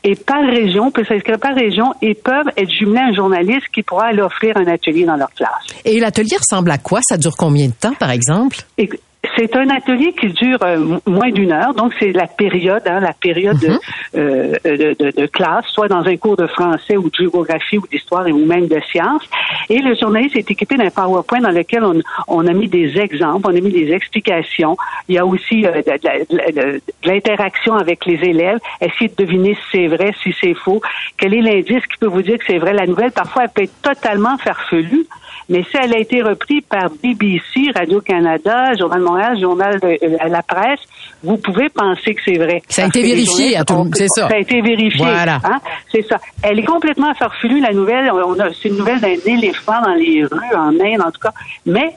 [0.04, 3.84] et par région, peuvent s'inscrire par région et peuvent être jumelés à un journaliste qui
[3.84, 5.52] pourra aller offrir un atelier dans leur classe.
[5.86, 7.00] Et l'atelier ressemble à quoi?
[7.04, 8.58] Ça dure combien de temps, par exemple?
[8.78, 8.90] Et
[9.36, 13.14] c'est un atelier qui dure euh, moins d'une heure, donc c'est la période, hein, la
[13.14, 13.80] période de,
[14.16, 18.46] euh, de, classe, soit dans un cours de français ou de géographie ou d'histoire ou
[18.46, 19.24] même de sciences.
[19.70, 23.48] Et le journaliste est équipé d'un PowerPoint dans lequel on, on a mis des exemples,
[23.48, 24.78] on a mis des explications.
[25.08, 29.88] Il y a aussi euh, de, l'interaction avec les élèves, essayer de deviner si c'est
[29.88, 30.82] vrai, si c'est faux,
[31.18, 32.74] quel est l'indice qui peut vous dire que c'est vrai?
[32.74, 35.06] La nouvelle, parfois, elle peut être totalement farfelue.
[35.50, 40.44] Mais si elle a été reprise par BBC, Radio-Canada, Journal Montréal, Journal de euh, La
[40.44, 40.80] Presse,
[41.24, 42.62] vous pouvez penser que c'est vrai.
[42.70, 44.28] Ça a été vérifié, à tout c'est ça.
[44.30, 45.04] Ça a été vérifié.
[45.06, 45.40] Voilà.
[45.44, 45.60] hein.
[45.92, 46.20] C'est ça.
[46.44, 48.12] Elle est complètement farfelue, la nouvelle.
[48.12, 51.34] On a- C'est une nouvelle d'un éléphant dans les rues, en Inde, en tout cas.
[51.66, 51.92] Mais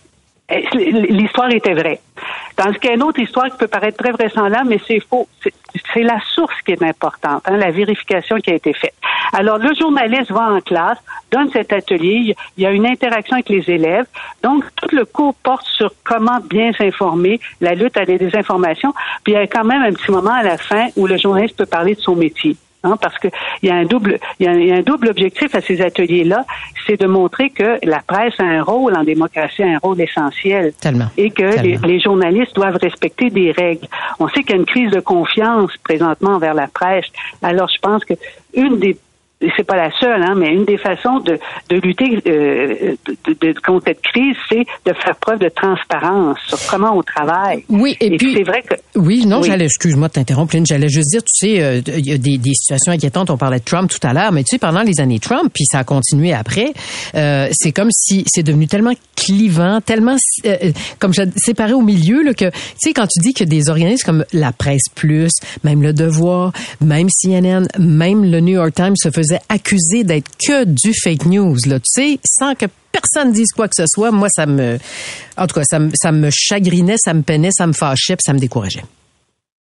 [0.73, 2.01] l'histoire était vraie.
[2.57, 5.29] Tandis qu'il y a une autre histoire qui peut paraître très vraisemblable, mais c'est faux.
[5.43, 5.55] C'est-
[5.95, 8.95] C'est la source qui est importante, hein, la vérification qui a été faite.
[9.33, 10.99] Alors, le journaliste va en classe,
[11.31, 14.07] donne cet atelier, il y a une interaction avec les élèves.
[14.43, 18.93] Donc, tout le cours porte sur comment bien s'informer, la lutte à la désinformation.
[19.23, 21.57] Puis, il y a quand même un petit moment à la fin où le journaliste
[21.57, 22.57] peut parler de son métier.
[22.83, 23.29] Hein, parce que
[23.63, 26.47] il y a un double, y a y a un double objectif à ces ateliers-là,
[26.87, 31.09] c'est de montrer que la presse a un rôle en démocratie, un rôle essentiel, Tellement.
[31.19, 33.87] et que les, les journalistes doivent respecter des règles.
[34.19, 37.07] On sait qu'il y a une crise de confiance présentement envers la presse.
[37.43, 38.15] Alors, je pense que
[38.55, 38.97] une des
[39.57, 41.39] c'est pas la seule, hein, mais une des façons de,
[41.71, 46.59] de lutter euh, de, de- contre cette crise, c'est de faire preuve de transparence sur
[46.69, 47.65] comment on travaille.
[47.69, 49.49] Oui, et, puis c'est vrai que oui, non, Oui.
[49.49, 52.37] j'allais, excuse-moi de t'interrompre, Lynn, j'allais juste dire, tu sais, euh, il y a des,
[52.39, 53.31] des situations inquiétantes.
[53.31, 55.65] On parlait de Trump tout à l'heure, mais tu sais, pendant les années Trump, puis
[55.65, 56.73] ça a continué après,
[57.15, 60.57] euh, c'est comme si c'est devenu tellement clivant, tellement euh,
[60.99, 64.05] comme je, séparé au milieu là, que tu sais quand tu dis que des organismes
[64.05, 65.31] comme la Presse Plus,
[65.65, 70.29] même le Devoir, même CNN, même le New York Times se faisaient faisait accuser d'être
[70.39, 74.11] que du fake news, là, tu sais, sans que personne dise quoi que ce soit.
[74.11, 74.79] Moi, ça me,
[75.37, 78.25] en tout cas, ça me, ça me chagrinait, ça me peinait, ça me fâchait, puis
[78.25, 78.85] ça me décourageait.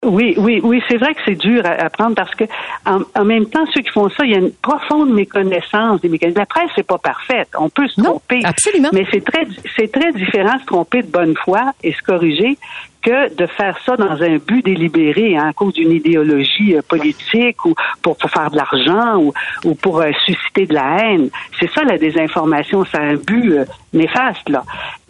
[0.05, 2.43] Oui, oui, oui, c'est vrai que c'est dur à, à prendre parce que
[2.85, 6.07] en, en même temps, ceux qui font ça, il y a une profonde méconnaissance des
[6.07, 6.37] mécanismes.
[6.37, 7.49] La presse, c'est pas parfaite.
[7.57, 8.41] On peut se tromper.
[8.43, 8.89] Absolument.
[8.93, 12.59] Mais c'est très, c'est très différent de se tromper de bonne foi et se corriger
[13.01, 17.65] que de faire ça dans un but délibéré, hein, à cause d'une idéologie euh, politique
[17.65, 19.33] ou pour, faire de l'argent ou,
[19.63, 21.29] ou pour euh, susciter de la haine.
[21.59, 24.63] C'est ça la désinformation, c'est un but euh, néfaste là.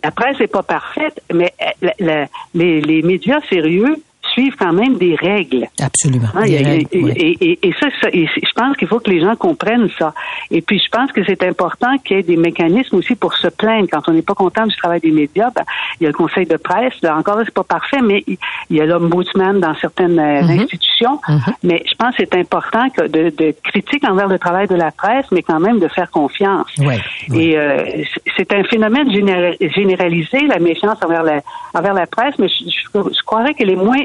[0.03, 1.53] La presse n'est pas parfaite, mais
[2.53, 3.95] les médias sérieux
[4.33, 5.67] suivent quand même des règles.
[5.81, 6.27] Absolument.
[6.35, 7.11] Hein, Des et, règles, et- oui.
[7.15, 10.13] et- et- et ça, je pense qu'il faut que les gens comprennent ça.
[10.51, 13.47] Et puis, je pense que c'est important qu'il y ait des mécanismes aussi pour se
[13.47, 13.87] plaindre.
[13.91, 15.63] Quand on n'est pas content du travail des médias, ben,
[15.99, 16.93] il y a le conseil de presse.
[17.01, 18.37] Là, encore c'est pas parfait, mais il
[18.69, 20.59] il y a l'ombudsman dans certaines euh, Mhm.
[20.59, 21.19] institutions.
[21.63, 24.91] Mais je pense que c'est important que de, de critique envers le travail de la
[24.91, 26.67] presse, mais quand même de faire confiance.
[27.33, 28.03] Et euh,
[28.35, 31.41] c'est- un phénomène généra- généralisé, la méfiance envers la,
[31.73, 34.01] envers la presse, mais je, je- je croirais qu'elle est moins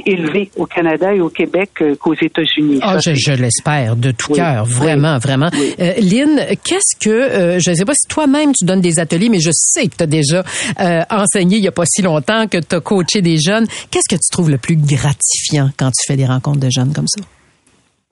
[0.57, 2.79] au Canada et au Québec euh, qu'aux États-Unis.
[2.83, 4.39] Ah, je, l'espère de tout Oui.
[4.39, 5.51] cœur, vraiment, vraiment.
[5.81, 9.29] Euh, Lynn, qu'est-ce que, euh, je ne sais pas si toi-même tu donnes des ateliers,
[9.29, 10.45] mais je sais que tu as déjà
[10.81, 13.67] euh, enseigné il n'y a pas si longtemps, que tu as coaché des jeunes.
[13.91, 17.09] Qu'est-ce que tu trouves le plus gratifiant quand tu fais des rencontres de jeunes comme
[17.09, 17.23] ça?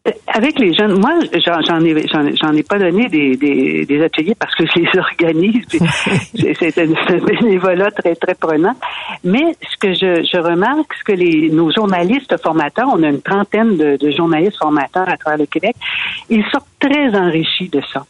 [0.08, 4.34] Euh, Avec les jeunes, moi, j'en ai, j'en ai pas donné des, des, des ateliers
[4.34, 5.66] parce que je les organise.
[6.58, 8.74] c'est un bénévolat très très prenant.
[9.24, 13.20] Mais ce que je, je remarque, ce que les nos journalistes formateurs, on a une
[13.20, 15.76] trentaine de, de journalistes formateurs à travers le Québec,
[16.30, 18.04] ils sortent très enrichis de ça.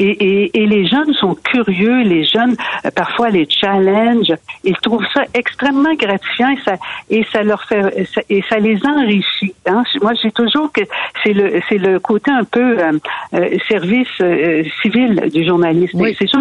[0.00, 4.32] Et, et, et les jeunes sont curieux, les jeunes euh, parfois les challenge,
[4.64, 6.74] ils trouvent ça extrêmement gratifiant et ça
[7.10, 9.54] et ça leur fait ça- et ça les enrichit.
[9.66, 9.82] Hein.
[10.02, 10.82] Moi, j'ai toujours que
[11.22, 12.92] c'est le c'est le côté un peu euh,
[13.34, 15.94] euh, service euh, civil du journaliste.
[15.94, 16.16] Oui.
[16.18, 16.40] C'est sûr,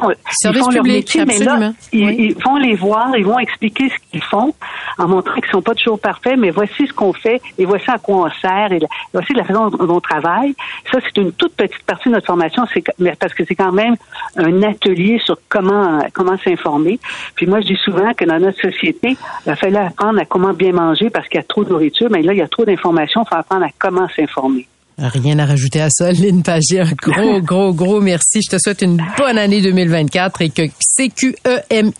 [0.51, 1.57] ils font leur métier, mais là,
[1.93, 4.53] ils, ils vont les voir, ils vont expliquer ce qu'ils font
[4.99, 7.97] en montrant qu'ils sont pas toujours parfaits, mais voici ce qu'on fait et voici à
[7.97, 10.53] quoi on sert et la- voici la façon dont on travaille.
[10.91, 12.83] Ça, c'est une toute petite partie de notre formation, c'est
[13.19, 13.95] parce que c'est quand même
[14.35, 16.99] un atelier sur comment comment s'informer.
[17.35, 20.71] Puis moi, je dis souvent que dans notre société, il fallait apprendre à comment bien
[20.71, 23.23] manger parce qu'il y a trop de nourriture, mais là, il y a trop d'informations,
[23.23, 24.67] il faut apprendre à comment s'informer.
[24.97, 26.11] Rien à rajouter à ça.
[26.13, 28.41] Lynn Pagier, un gros, gros, gros merci.
[28.41, 30.63] Je te souhaite une bonne année 2024 et que
[30.97, 31.97] CQEMI.org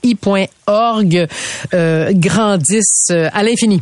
[1.74, 3.82] euh, grandisse euh, à l'infini.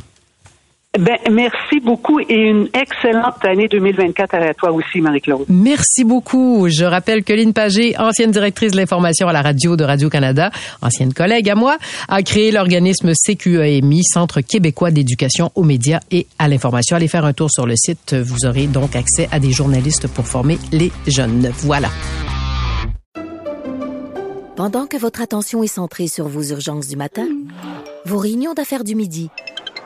[0.99, 5.45] Ben, merci beaucoup et une excellente année 2024 à toi aussi, Marie-Claude.
[5.49, 6.67] Merci beaucoup.
[6.69, 11.13] Je rappelle que Lynn Pagé, ancienne directrice de l'information à la radio de Radio-Canada, ancienne
[11.13, 11.77] collègue à moi,
[12.07, 16.95] a créé l'organisme CQEMI, Centre québécois d'éducation aux médias et à l'information.
[16.95, 18.13] Allez faire un tour sur le site.
[18.13, 21.51] Vous aurez donc accès à des journalistes pour former les jeunes.
[21.59, 21.89] Voilà.
[24.55, 27.27] Pendant que votre attention est centrée sur vos urgences du matin,
[28.05, 29.29] vos réunions d'affaires du midi,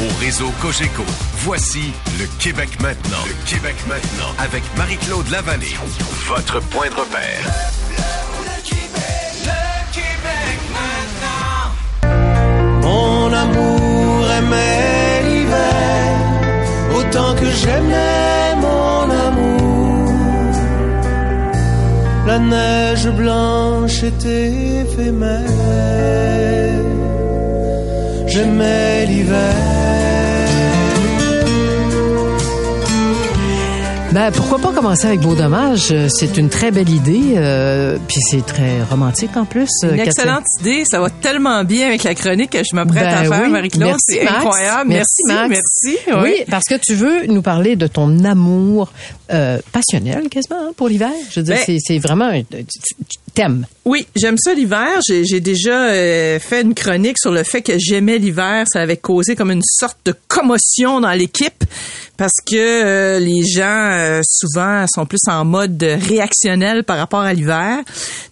[0.00, 1.04] Au réseau Cogeco,
[1.44, 3.22] voici le Québec maintenant.
[3.26, 5.76] Le Québec maintenant avec Marie-Claude Lavallée.
[6.26, 7.44] Votre point de repère.
[12.82, 16.10] Mon amour aimait l'hiver
[16.96, 20.54] autant que j'aimais mon amour.
[22.26, 25.50] La neige blanche était éphémère.
[28.26, 29.69] J'aimais l'hiver.
[34.12, 35.92] Ben, pourquoi pas commencer avec Beau Dommage?
[35.92, 39.68] Euh, C'est une très belle idée, euh, puis c'est très romantique en plus.
[39.84, 40.06] euh, Une Catherine.
[40.08, 40.82] excellente idée.
[40.84, 43.50] Ça va tellement bien avec la chronique que je m'apprête à Ben faire, oui.
[43.52, 43.84] Marie-Claude.
[43.84, 44.36] Merci, C'est Max.
[44.38, 44.88] incroyable.
[44.90, 45.60] Merci, Merci, Max.
[45.84, 45.98] merci.
[46.24, 48.92] Oui, parce que tu veux nous parler de ton amour
[49.32, 51.12] euh, passionnel quasiment hein, pour l'hiver.
[51.30, 53.66] Je veux dire, Ben- c'est- c'est vraiment un- tu tu t'aimes.
[53.84, 55.00] Oui, j'aime ça l'hiver.
[55.06, 58.64] J'ai déjà euh, fait une chronique sur le fait que j'aimais l'hiver.
[58.70, 61.64] Ça avait causé comme une sorte de commotion dans l'équipe
[62.20, 67.32] parce que euh, les gens euh, souvent sont plus en mode réactionnel par rapport à
[67.32, 67.78] l'hiver.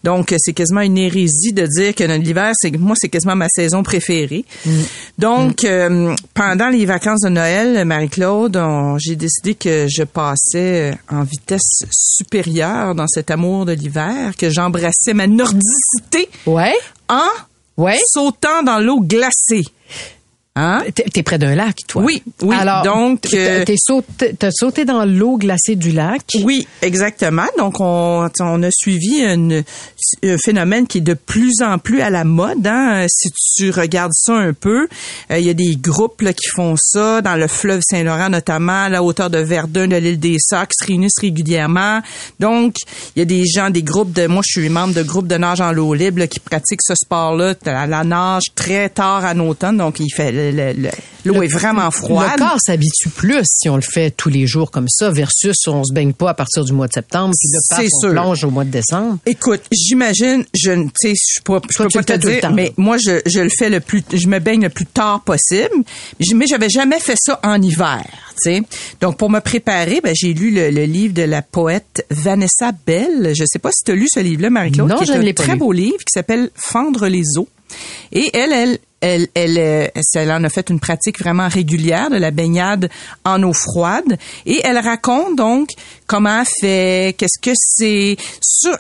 [0.04, 3.82] Donc c'est quasiment une hérésie de dire que l'hiver c'est moi c'est quasiment ma saison
[3.82, 4.44] préférée.
[4.66, 4.70] Mm.
[5.16, 8.60] Donc euh, pendant les vacances de Noël, Marie-Claude,
[8.98, 14.87] j'ai décidé que je passais en vitesse supérieure dans cet amour de l'hiver, que j'embrassais
[15.14, 16.74] ma nordicité Ouais.
[17.08, 17.28] en
[17.76, 17.98] Ouais.
[18.12, 19.64] sautant dans l'eau glacée.
[20.60, 20.82] Hein?
[20.92, 22.02] T'es près d'un lac, toi.
[22.02, 22.56] Oui, oui.
[22.58, 26.22] Alors, donc, t'es- euh, t'es sauté, t'as sauté dans l'eau glacée du lac.
[26.42, 27.46] Oui, exactement.
[27.58, 29.62] Donc, on, on a suivi une-
[30.24, 32.66] un phénomène qui est de plus en plus à la mode.
[32.66, 33.06] Hein?
[33.08, 34.88] Si tu regardes ça un peu,
[35.30, 38.84] euh, il y a des groupes là, qui font ça dans le fleuve Saint-Laurent, notamment
[38.84, 40.38] à la hauteur de Verdun, de l'île des qui
[40.80, 42.00] se réunissent régulièrement.
[42.40, 42.74] Donc,
[43.14, 44.26] il y a des gens, des groupes de...
[44.26, 46.94] Moi, je suis membre de groupes de nage en l'eau libre là, qui pratiquent ce
[46.94, 49.76] sport-là, la, la nage très tard en automne.
[49.76, 50.47] Donc, il fait
[51.24, 52.32] l'eau est vraiment froide.
[52.36, 55.84] Le corps s'habitue plus si on le fait tous les jours comme ça versus on
[55.84, 58.10] se baigne pas à partir du mois de septembre puis le passe on sûr.
[58.10, 59.18] plonge au mois de décembre.
[59.26, 62.66] Écoute, j'imagine, je ne tu sais, je peux, je peux pas te dire, temps, mais
[62.66, 62.70] là.
[62.76, 65.70] moi je, je le fais le plus, je me baigne le plus tard possible.
[66.34, 68.02] Mais j'avais jamais fait ça en hiver,
[68.42, 68.62] tu sais.
[69.00, 73.32] Donc pour me préparer, ben j'ai lu le, le livre de la poète Vanessa Bell.
[73.36, 75.20] Je sais pas si tu as lu ce livre-là, Marie-Claude, Non, qui je est ne
[75.20, 75.58] un l'ai pas très lu.
[75.58, 77.48] beau livre qui s'appelle Fendre les eaux.
[78.12, 82.90] Et elle, elle, euh, elle en a fait une pratique vraiment régulière de la baignade
[83.24, 84.18] en eau froide.
[84.46, 85.70] Et elle raconte donc
[86.06, 88.16] comment elle fait, qu'est-ce que c'est,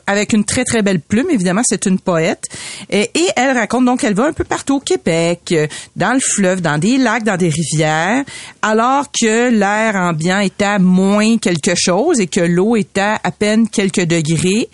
[0.06, 1.28] avec une très très belle plume.
[1.30, 2.44] Évidemment, c'est une poète.
[2.90, 6.60] Et, elle raconte donc qu'elle va un peu partout au Québec, euh, dans le fleuve,
[6.60, 8.24] dans des lacs, dans des rivières,
[8.62, 13.30] alors que l'air ambiant est à moins quelque chose et que l'eau est à à
[13.30, 14.68] peine quelques degrés.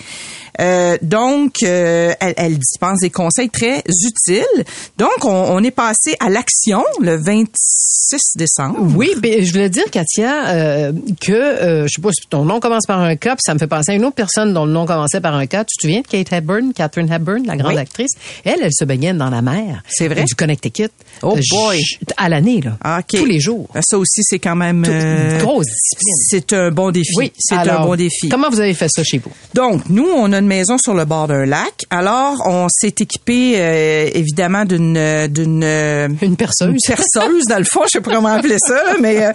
[0.60, 4.64] Euh, donc, euh, elle, elle dispense des conseils très utiles.
[4.98, 8.78] Donc, on, on est passé à l'action le 26 décembre.
[8.96, 12.60] Oui, ben, je voulais dire, Katia, euh, que, euh, je sais pas si ton nom
[12.60, 14.72] commence par un K, puis ça me fait penser à une autre personne dont le
[14.72, 15.50] nom commençait par un K.
[15.66, 17.78] Tu te souviens de Kate Hepburn, Catherine Hepburn, la grande Oui.
[17.80, 18.12] actrice?
[18.44, 19.82] Elle, elle se baignait dans la mer.
[19.88, 20.24] C'est vrai?
[20.24, 20.90] Du Connecticut.
[21.22, 21.80] Oh Euh, boy.
[22.16, 22.76] À l'année, là.
[22.82, 23.18] Ah, ok.
[23.20, 23.68] Tous les jours.
[23.74, 24.82] Ben, Ça aussi, c'est quand même...
[24.84, 26.14] Tout- euh, grosse discipline.
[26.28, 27.12] C'est un bon défi.
[27.16, 28.28] Oui, c'est un bon défi.
[28.28, 29.30] Comment vous avez fait ça chez vous?
[29.54, 31.84] Donc, nous, on a une maison sur le bord d'un lac.
[31.88, 36.68] Alors, on s'est équipé, euh, évidemment, d'une d'une euh, Une perceuse.
[36.68, 39.32] une perceuse, dans le fond, je sais pas comment appeler ça, mais euh,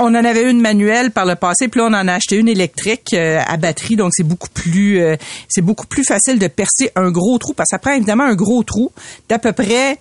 [0.00, 2.48] on en avait une manuelle par le passé, puis là, on en a acheté une
[2.48, 5.00] électrique euh, à batterie, donc c'est beaucoup plus
[5.48, 8.34] c'est beaucoup plus facile de percer un gros trou, parce que ça prend évidemment un
[8.34, 8.92] gros trou
[9.28, 9.96] d'à peu près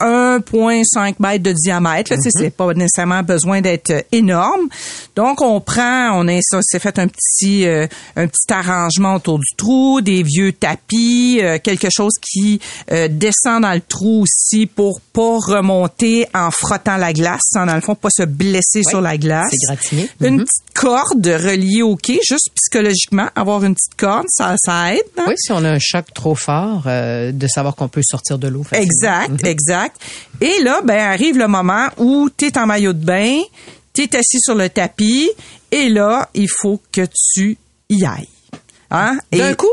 [0.00, 2.12] 1,5 mètres de diamètre.
[2.12, 4.68] Là, sais, C'est pas nécessairement besoin d'être euh, énorme.
[5.14, 7.86] Donc, on prend, on s'est fait un petit, euh,
[8.16, 12.60] un petit arrangement autour du trou, des vieux tapis, euh, quelque chose qui
[12.92, 17.74] euh, descend dans le trou aussi pour pas remonter en frottant la glace, sans, dans
[17.74, 19.50] le fond, pas se blesser sur la glace.
[19.66, 20.08] gratiné.
[20.20, 20.44] Une Mhm.
[20.44, 25.00] petite corde reliée au quai, juste psychologiquement, avoir une petite corde, ça, ça aide.
[25.16, 25.24] hein?
[25.28, 28.48] Oui, si on a un choc trop fort, euh, de savoir qu'on peut sortir de
[28.48, 28.86] l'eau facilement.
[29.46, 29.46] Exact,
[30.40, 33.40] Et là, ben arrive le moment où tu es en maillot de bain,
[33.92, 35.30] tu es assis sur le tapis,
[35.70, 37.02] et là, il faut que
[37.34, 37.56] tu
[37.88, 38.28] y ailles.
[38.90, 39.18] Hein?
[39.32, 39.66] D'un coup?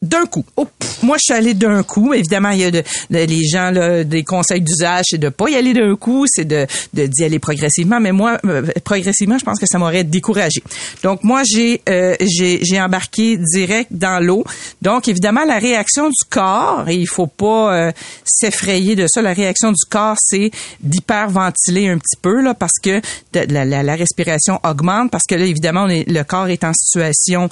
[0.00, 0.44] D'un coup.
[0.56, 0.68] Oh,
[1.02, 2.14] moi, je suis allée d'un coup.
[2.14, 5.48] Évidemment, il y a de, de- les gens là, des conseils d'usage, c'est de pas
[5.50, 7.98] y aller d'un coup, c'est de d'y aller progressivement.
[7.98, 10.62] Mais moi, euh, progressivement, je pense que ça m'aurait découragé.
[11.02, 14.44] Donc moi, j'ai euh, j'ai j'ai embarqué direct dans l'eau.
[14.82, 17.92] Donc évidemment, la réaction du corps, et il faut pas euh,
[18.24, 19.20] s'effrayer de ça.
[19.20, 23.00] La réaction du corps, c'est d'hyperventiler un petit peu là, parce que
[23.34, 27.48] la, la- respiration augmente, parce que là, évidemment, on le corps est en situation,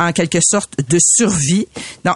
[0.00, 1.66] en quelque sorte, de survie.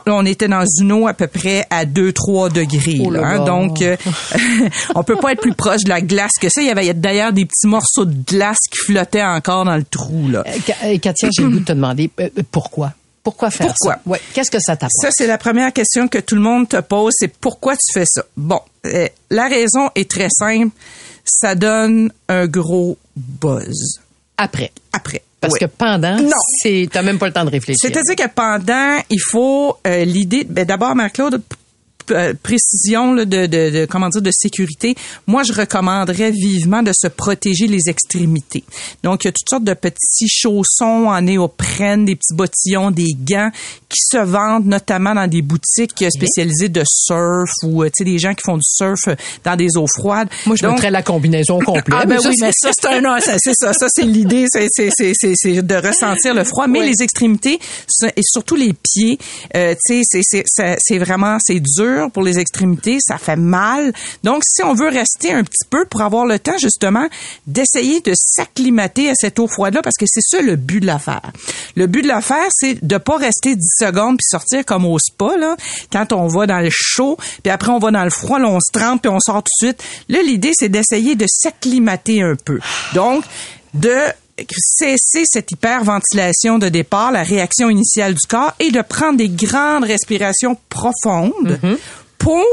[0.06, 3.00] On était dans une eau à peu près à 2-3 degrés.
[3.04, 3.44] Oh là là, hein.
[3.44, 3.96] donc, euh,
[4.94, 6.60] on peut pas être plus proche de la glace que ça.
[6.60, 10.28] Il y avait d'ailleurs des petits morceaux de glace qui flottaient encore dans le trou.
[10.28, 10.44] Là.
[10.46, 12.92] Euh, euh, Katia, j'ai le goût de te demander euh, pourquoi?
[13.26, 13.94] Pourquoi faire Pourquoi?
[13.94, 14.00] ça?
[14.06, 14.20] Ouais.
[14.34, 14.92] Qu'est-ce que ça t'apporte?
[15.02, 18.04] Ça, c'est la première question que tout le monde te pose, c'est pourquoi tu fais
[18.06, 18.24] ça?
[18.36, 20.70] Bon, euh, la raison est très simple.
[21.24, 23.98] Ça donne un gros buzz.
[24.36, 24.70] Après.
[24.92, 25.22] Après.
[25.46, 25.60] Parce Oui.
[25.60, 26.16] que pendant,
[26.62, 27.78] c'est t'as même pas le temps de réfléchir.
[27.90, 30.44] C'est-à-dire que pendant, il faut euh, l'idée.
[30.48, 31.40] Ben, D'abord, Marc-Claude,
[32.42, 34.94] précision là, de, de, de comment dire de sécurité.
[35.26, 38.64] Moi, je recommanderais vivement de se protéger les extrémités.
[39.02, 43.14] Donc, il y a toutes sortes de petits chaussons en néoprène, des petits bottillons, des
[43.18, 43.50] gants
[43.88, 48.04] qui se vendent notamment dans des boutiques euh, spécialisées de surf ou euh, tu sais
[48.04, 50.28] des gens qui font du surf euh, dans des eaux froides.
[50.46, 51.98] Moi, je Donc, mettrais la combinaison complète.
[52.00, 55.12] ah ben oui, mais ça c'est un c'est ça, ça c'est l'idée, c'est c'est c'est
[55.14, 57.58] c'est c'est de ressentir le froid, mais les extrémités
[58.16, 59.18] et surtout les pieds,
[59.56, 60.44] euh, tu sais c'est
[60.78, 63.92] c'est vraiment c'est dur pour les extrémités, ça fait mal.
[64.24, 67.06] Donc, si on veut rester un petit peu pour avoir le temps, justement,
[67.46, 71.32] d'essayer de s'acclimater à cette eau froide-là, parce que c'est ça le but de l'affaire.
[71.74, 75.36] Le but de l'affaire, c'est de pas rester 10 secondes puis sortir comme au spa,
[75.36, 75.56] là,
[75.92, 78.60] quand on va dans le chaud, puis après on va dans le froid, là, on
[78.60, 79.82] se trempe puis on sort tout de suite.
[80.08, 82.60] Là, l'idée, c'est d'essayer de s'acclimater un peu.
[82.94, 83.24] Donc,
[83.74, 83.96] de
[84.58, 89.84] cesser cette hyperventilation de départ, la réaction initiale du corps, et de prendre des grandes
[89.84, 91.58] respirations profondes
[92.18, 92.44] pour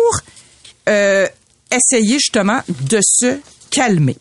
[0.89, 1.27] euh,
[1.71, 4.17] essayer justement de se calmer.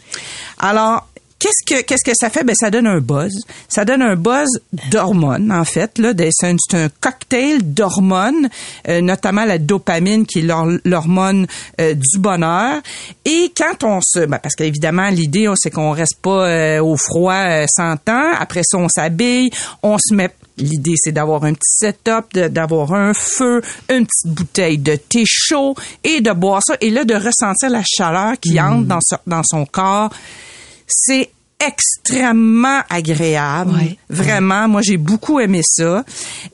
[0.58, 1.06] Alors,
[1.42, 2.44] Qu'est-ce que qu'est-ce que ça fait?
[2.44, 3.32] Ben ça donne un buzz.
[3.68, 4.46] Ça donne un buzz
[4.92, 6.12] d'hormones en fait là.
[6.30, 8.48] C'est un, un, cocktail d'hormones,
[8.86, 11.48] euh, notamment la dopamine qui est l'hormone
[11.80, 12.80] euh, du bonheur.
[13.24, 17.66] Et quand on se, ben, parce qu'évidemment l'idée c'est qu'on reste pas euh, au froid
[17.66, 18.30] 100 ans.
[18.38, 19.50] Après ça on s'habille,
[19.82, 24.76] on se met L'idée, c'est d'avoir un petit setup, d'avoir un feu, une petite bouteille
[24.76, 25.74] de thé chaud
[26.04, 26.76] et de boire ça.
[26.82, 28.60] Et là, de ressentir la chaleur qui mm.
[28.60, 30.10] entre dans, dans son corps
[30.92, 31.30] c'est
[31.66, 33.72] extrêmement agréable.
[34.08, 36.04] Vraiment, moi j'ai beaucoup aimé ça.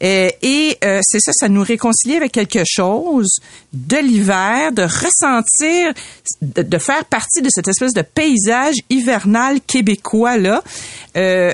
[0.02, 3.38] Euh, et euh, c'est ça, ça nous réconcilie avec quelque chose
[3.72, 5.92] de l'hiver, de ressentir,
[6.40, 10.62] de, faire partie de cette espèce de paysage hivernal québécois là,
[11.16, 11.52] euh,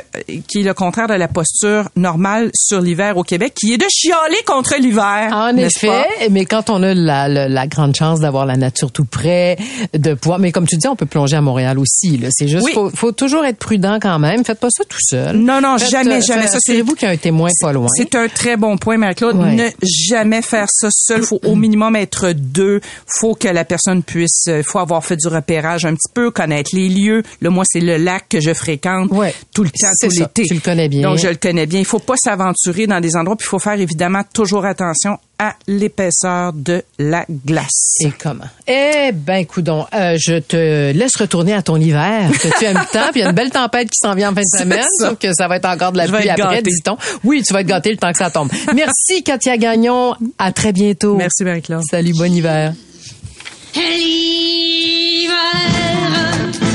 [0.49, 3.87] qui est le contraire de la posture normale sur l'hiver au Québec, qui est de
[3.89, 5.31] chialer contre l'hiver.
[5.33, 9.57] En effet, mais quand on a la, la, grande chance d'avoir la nature tout près,
[9.95, 12.21] de pouvoir, mais comme tu dis, on peut plonger à Montréal aussi.
[12.31, 14.45] C'est juste, faut, faut toujours être prudent quand même.
[14.45, 15.37] Faites pas ça tout seul.
[15.37, 16.47] Non, non, jamais, jamais.
[16.47, 17.89] Ça, c'est vous qui avez un témoin pas loin.
[17.95, 19.37] C'est un très bon point, Marie-Claude.
[19.37, 21.23] Ne jamais faire ça seul.
[21.23, 22.81] Faut au minimum être deux.
[23.07, 26.71] Faut que la personne puisse, euh, faut avoir fait du repérage un petit peu, connaître
[26.75, 27.23] les lieux.
[27.41, 29.11] Là, moi, c'est le lac que je fréquente
[29.55, 30.45] tout le temps, tout l'été.
[30.45, 31.03] Tu le connais bien.
[31.03, 31.81] Donc, je le connais bien.
[31.81, 35.55] Il faut pas s'aventurer dans des endroits, puis il faut faire évidemment toujours attention à
[35.67, 37.97] l'épaisseur de la glace.
[38.01, 38.45] Et comment?
[38.67, 43.11] Eh ben, coudon, euh, je te laisse retourner à ton hiver que tu aimes tant,
[43.11, 45.19] puis il y a une belle tempête qui s'en vient en fin de semaine, sauf
[45.19, 46.97] que ça va être encore de la pluie après, dit-on.
[47.25, 48.51] Oui, tu vas être gâté le temps que ça tombe.
[48.75, 50.15] Merci, Katia Gagnon.
[50.39, 51.17] À très bientôt.
[51.17, 51.83] Merci, Marie-Claude.
[51.91, 52.73] Salut, bon hiver.
[53.75, 55.33] L'hiver,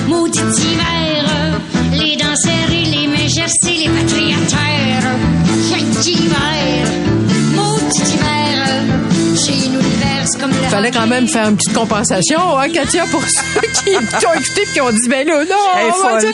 [0.07, 1.59] maudit hiver,
[1.93, 4.68] les danseurs et les mégères, les patriateurs.
[10.69, 14.73] Fallait quand même faire une petite compensation, hein, Katia, pour ceux qui, ont écouté et
[14.73, 16.33] qui ont dit, ben là, non, Elle est folle.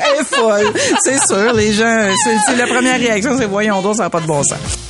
[0.00, 0.72] Elle est folle.
[1.04, 2.08] C'est sûr, les gens,
[2.46, 4.89] c'est la première réaction, c'est voyons donc, ça n'a pas de bon sens.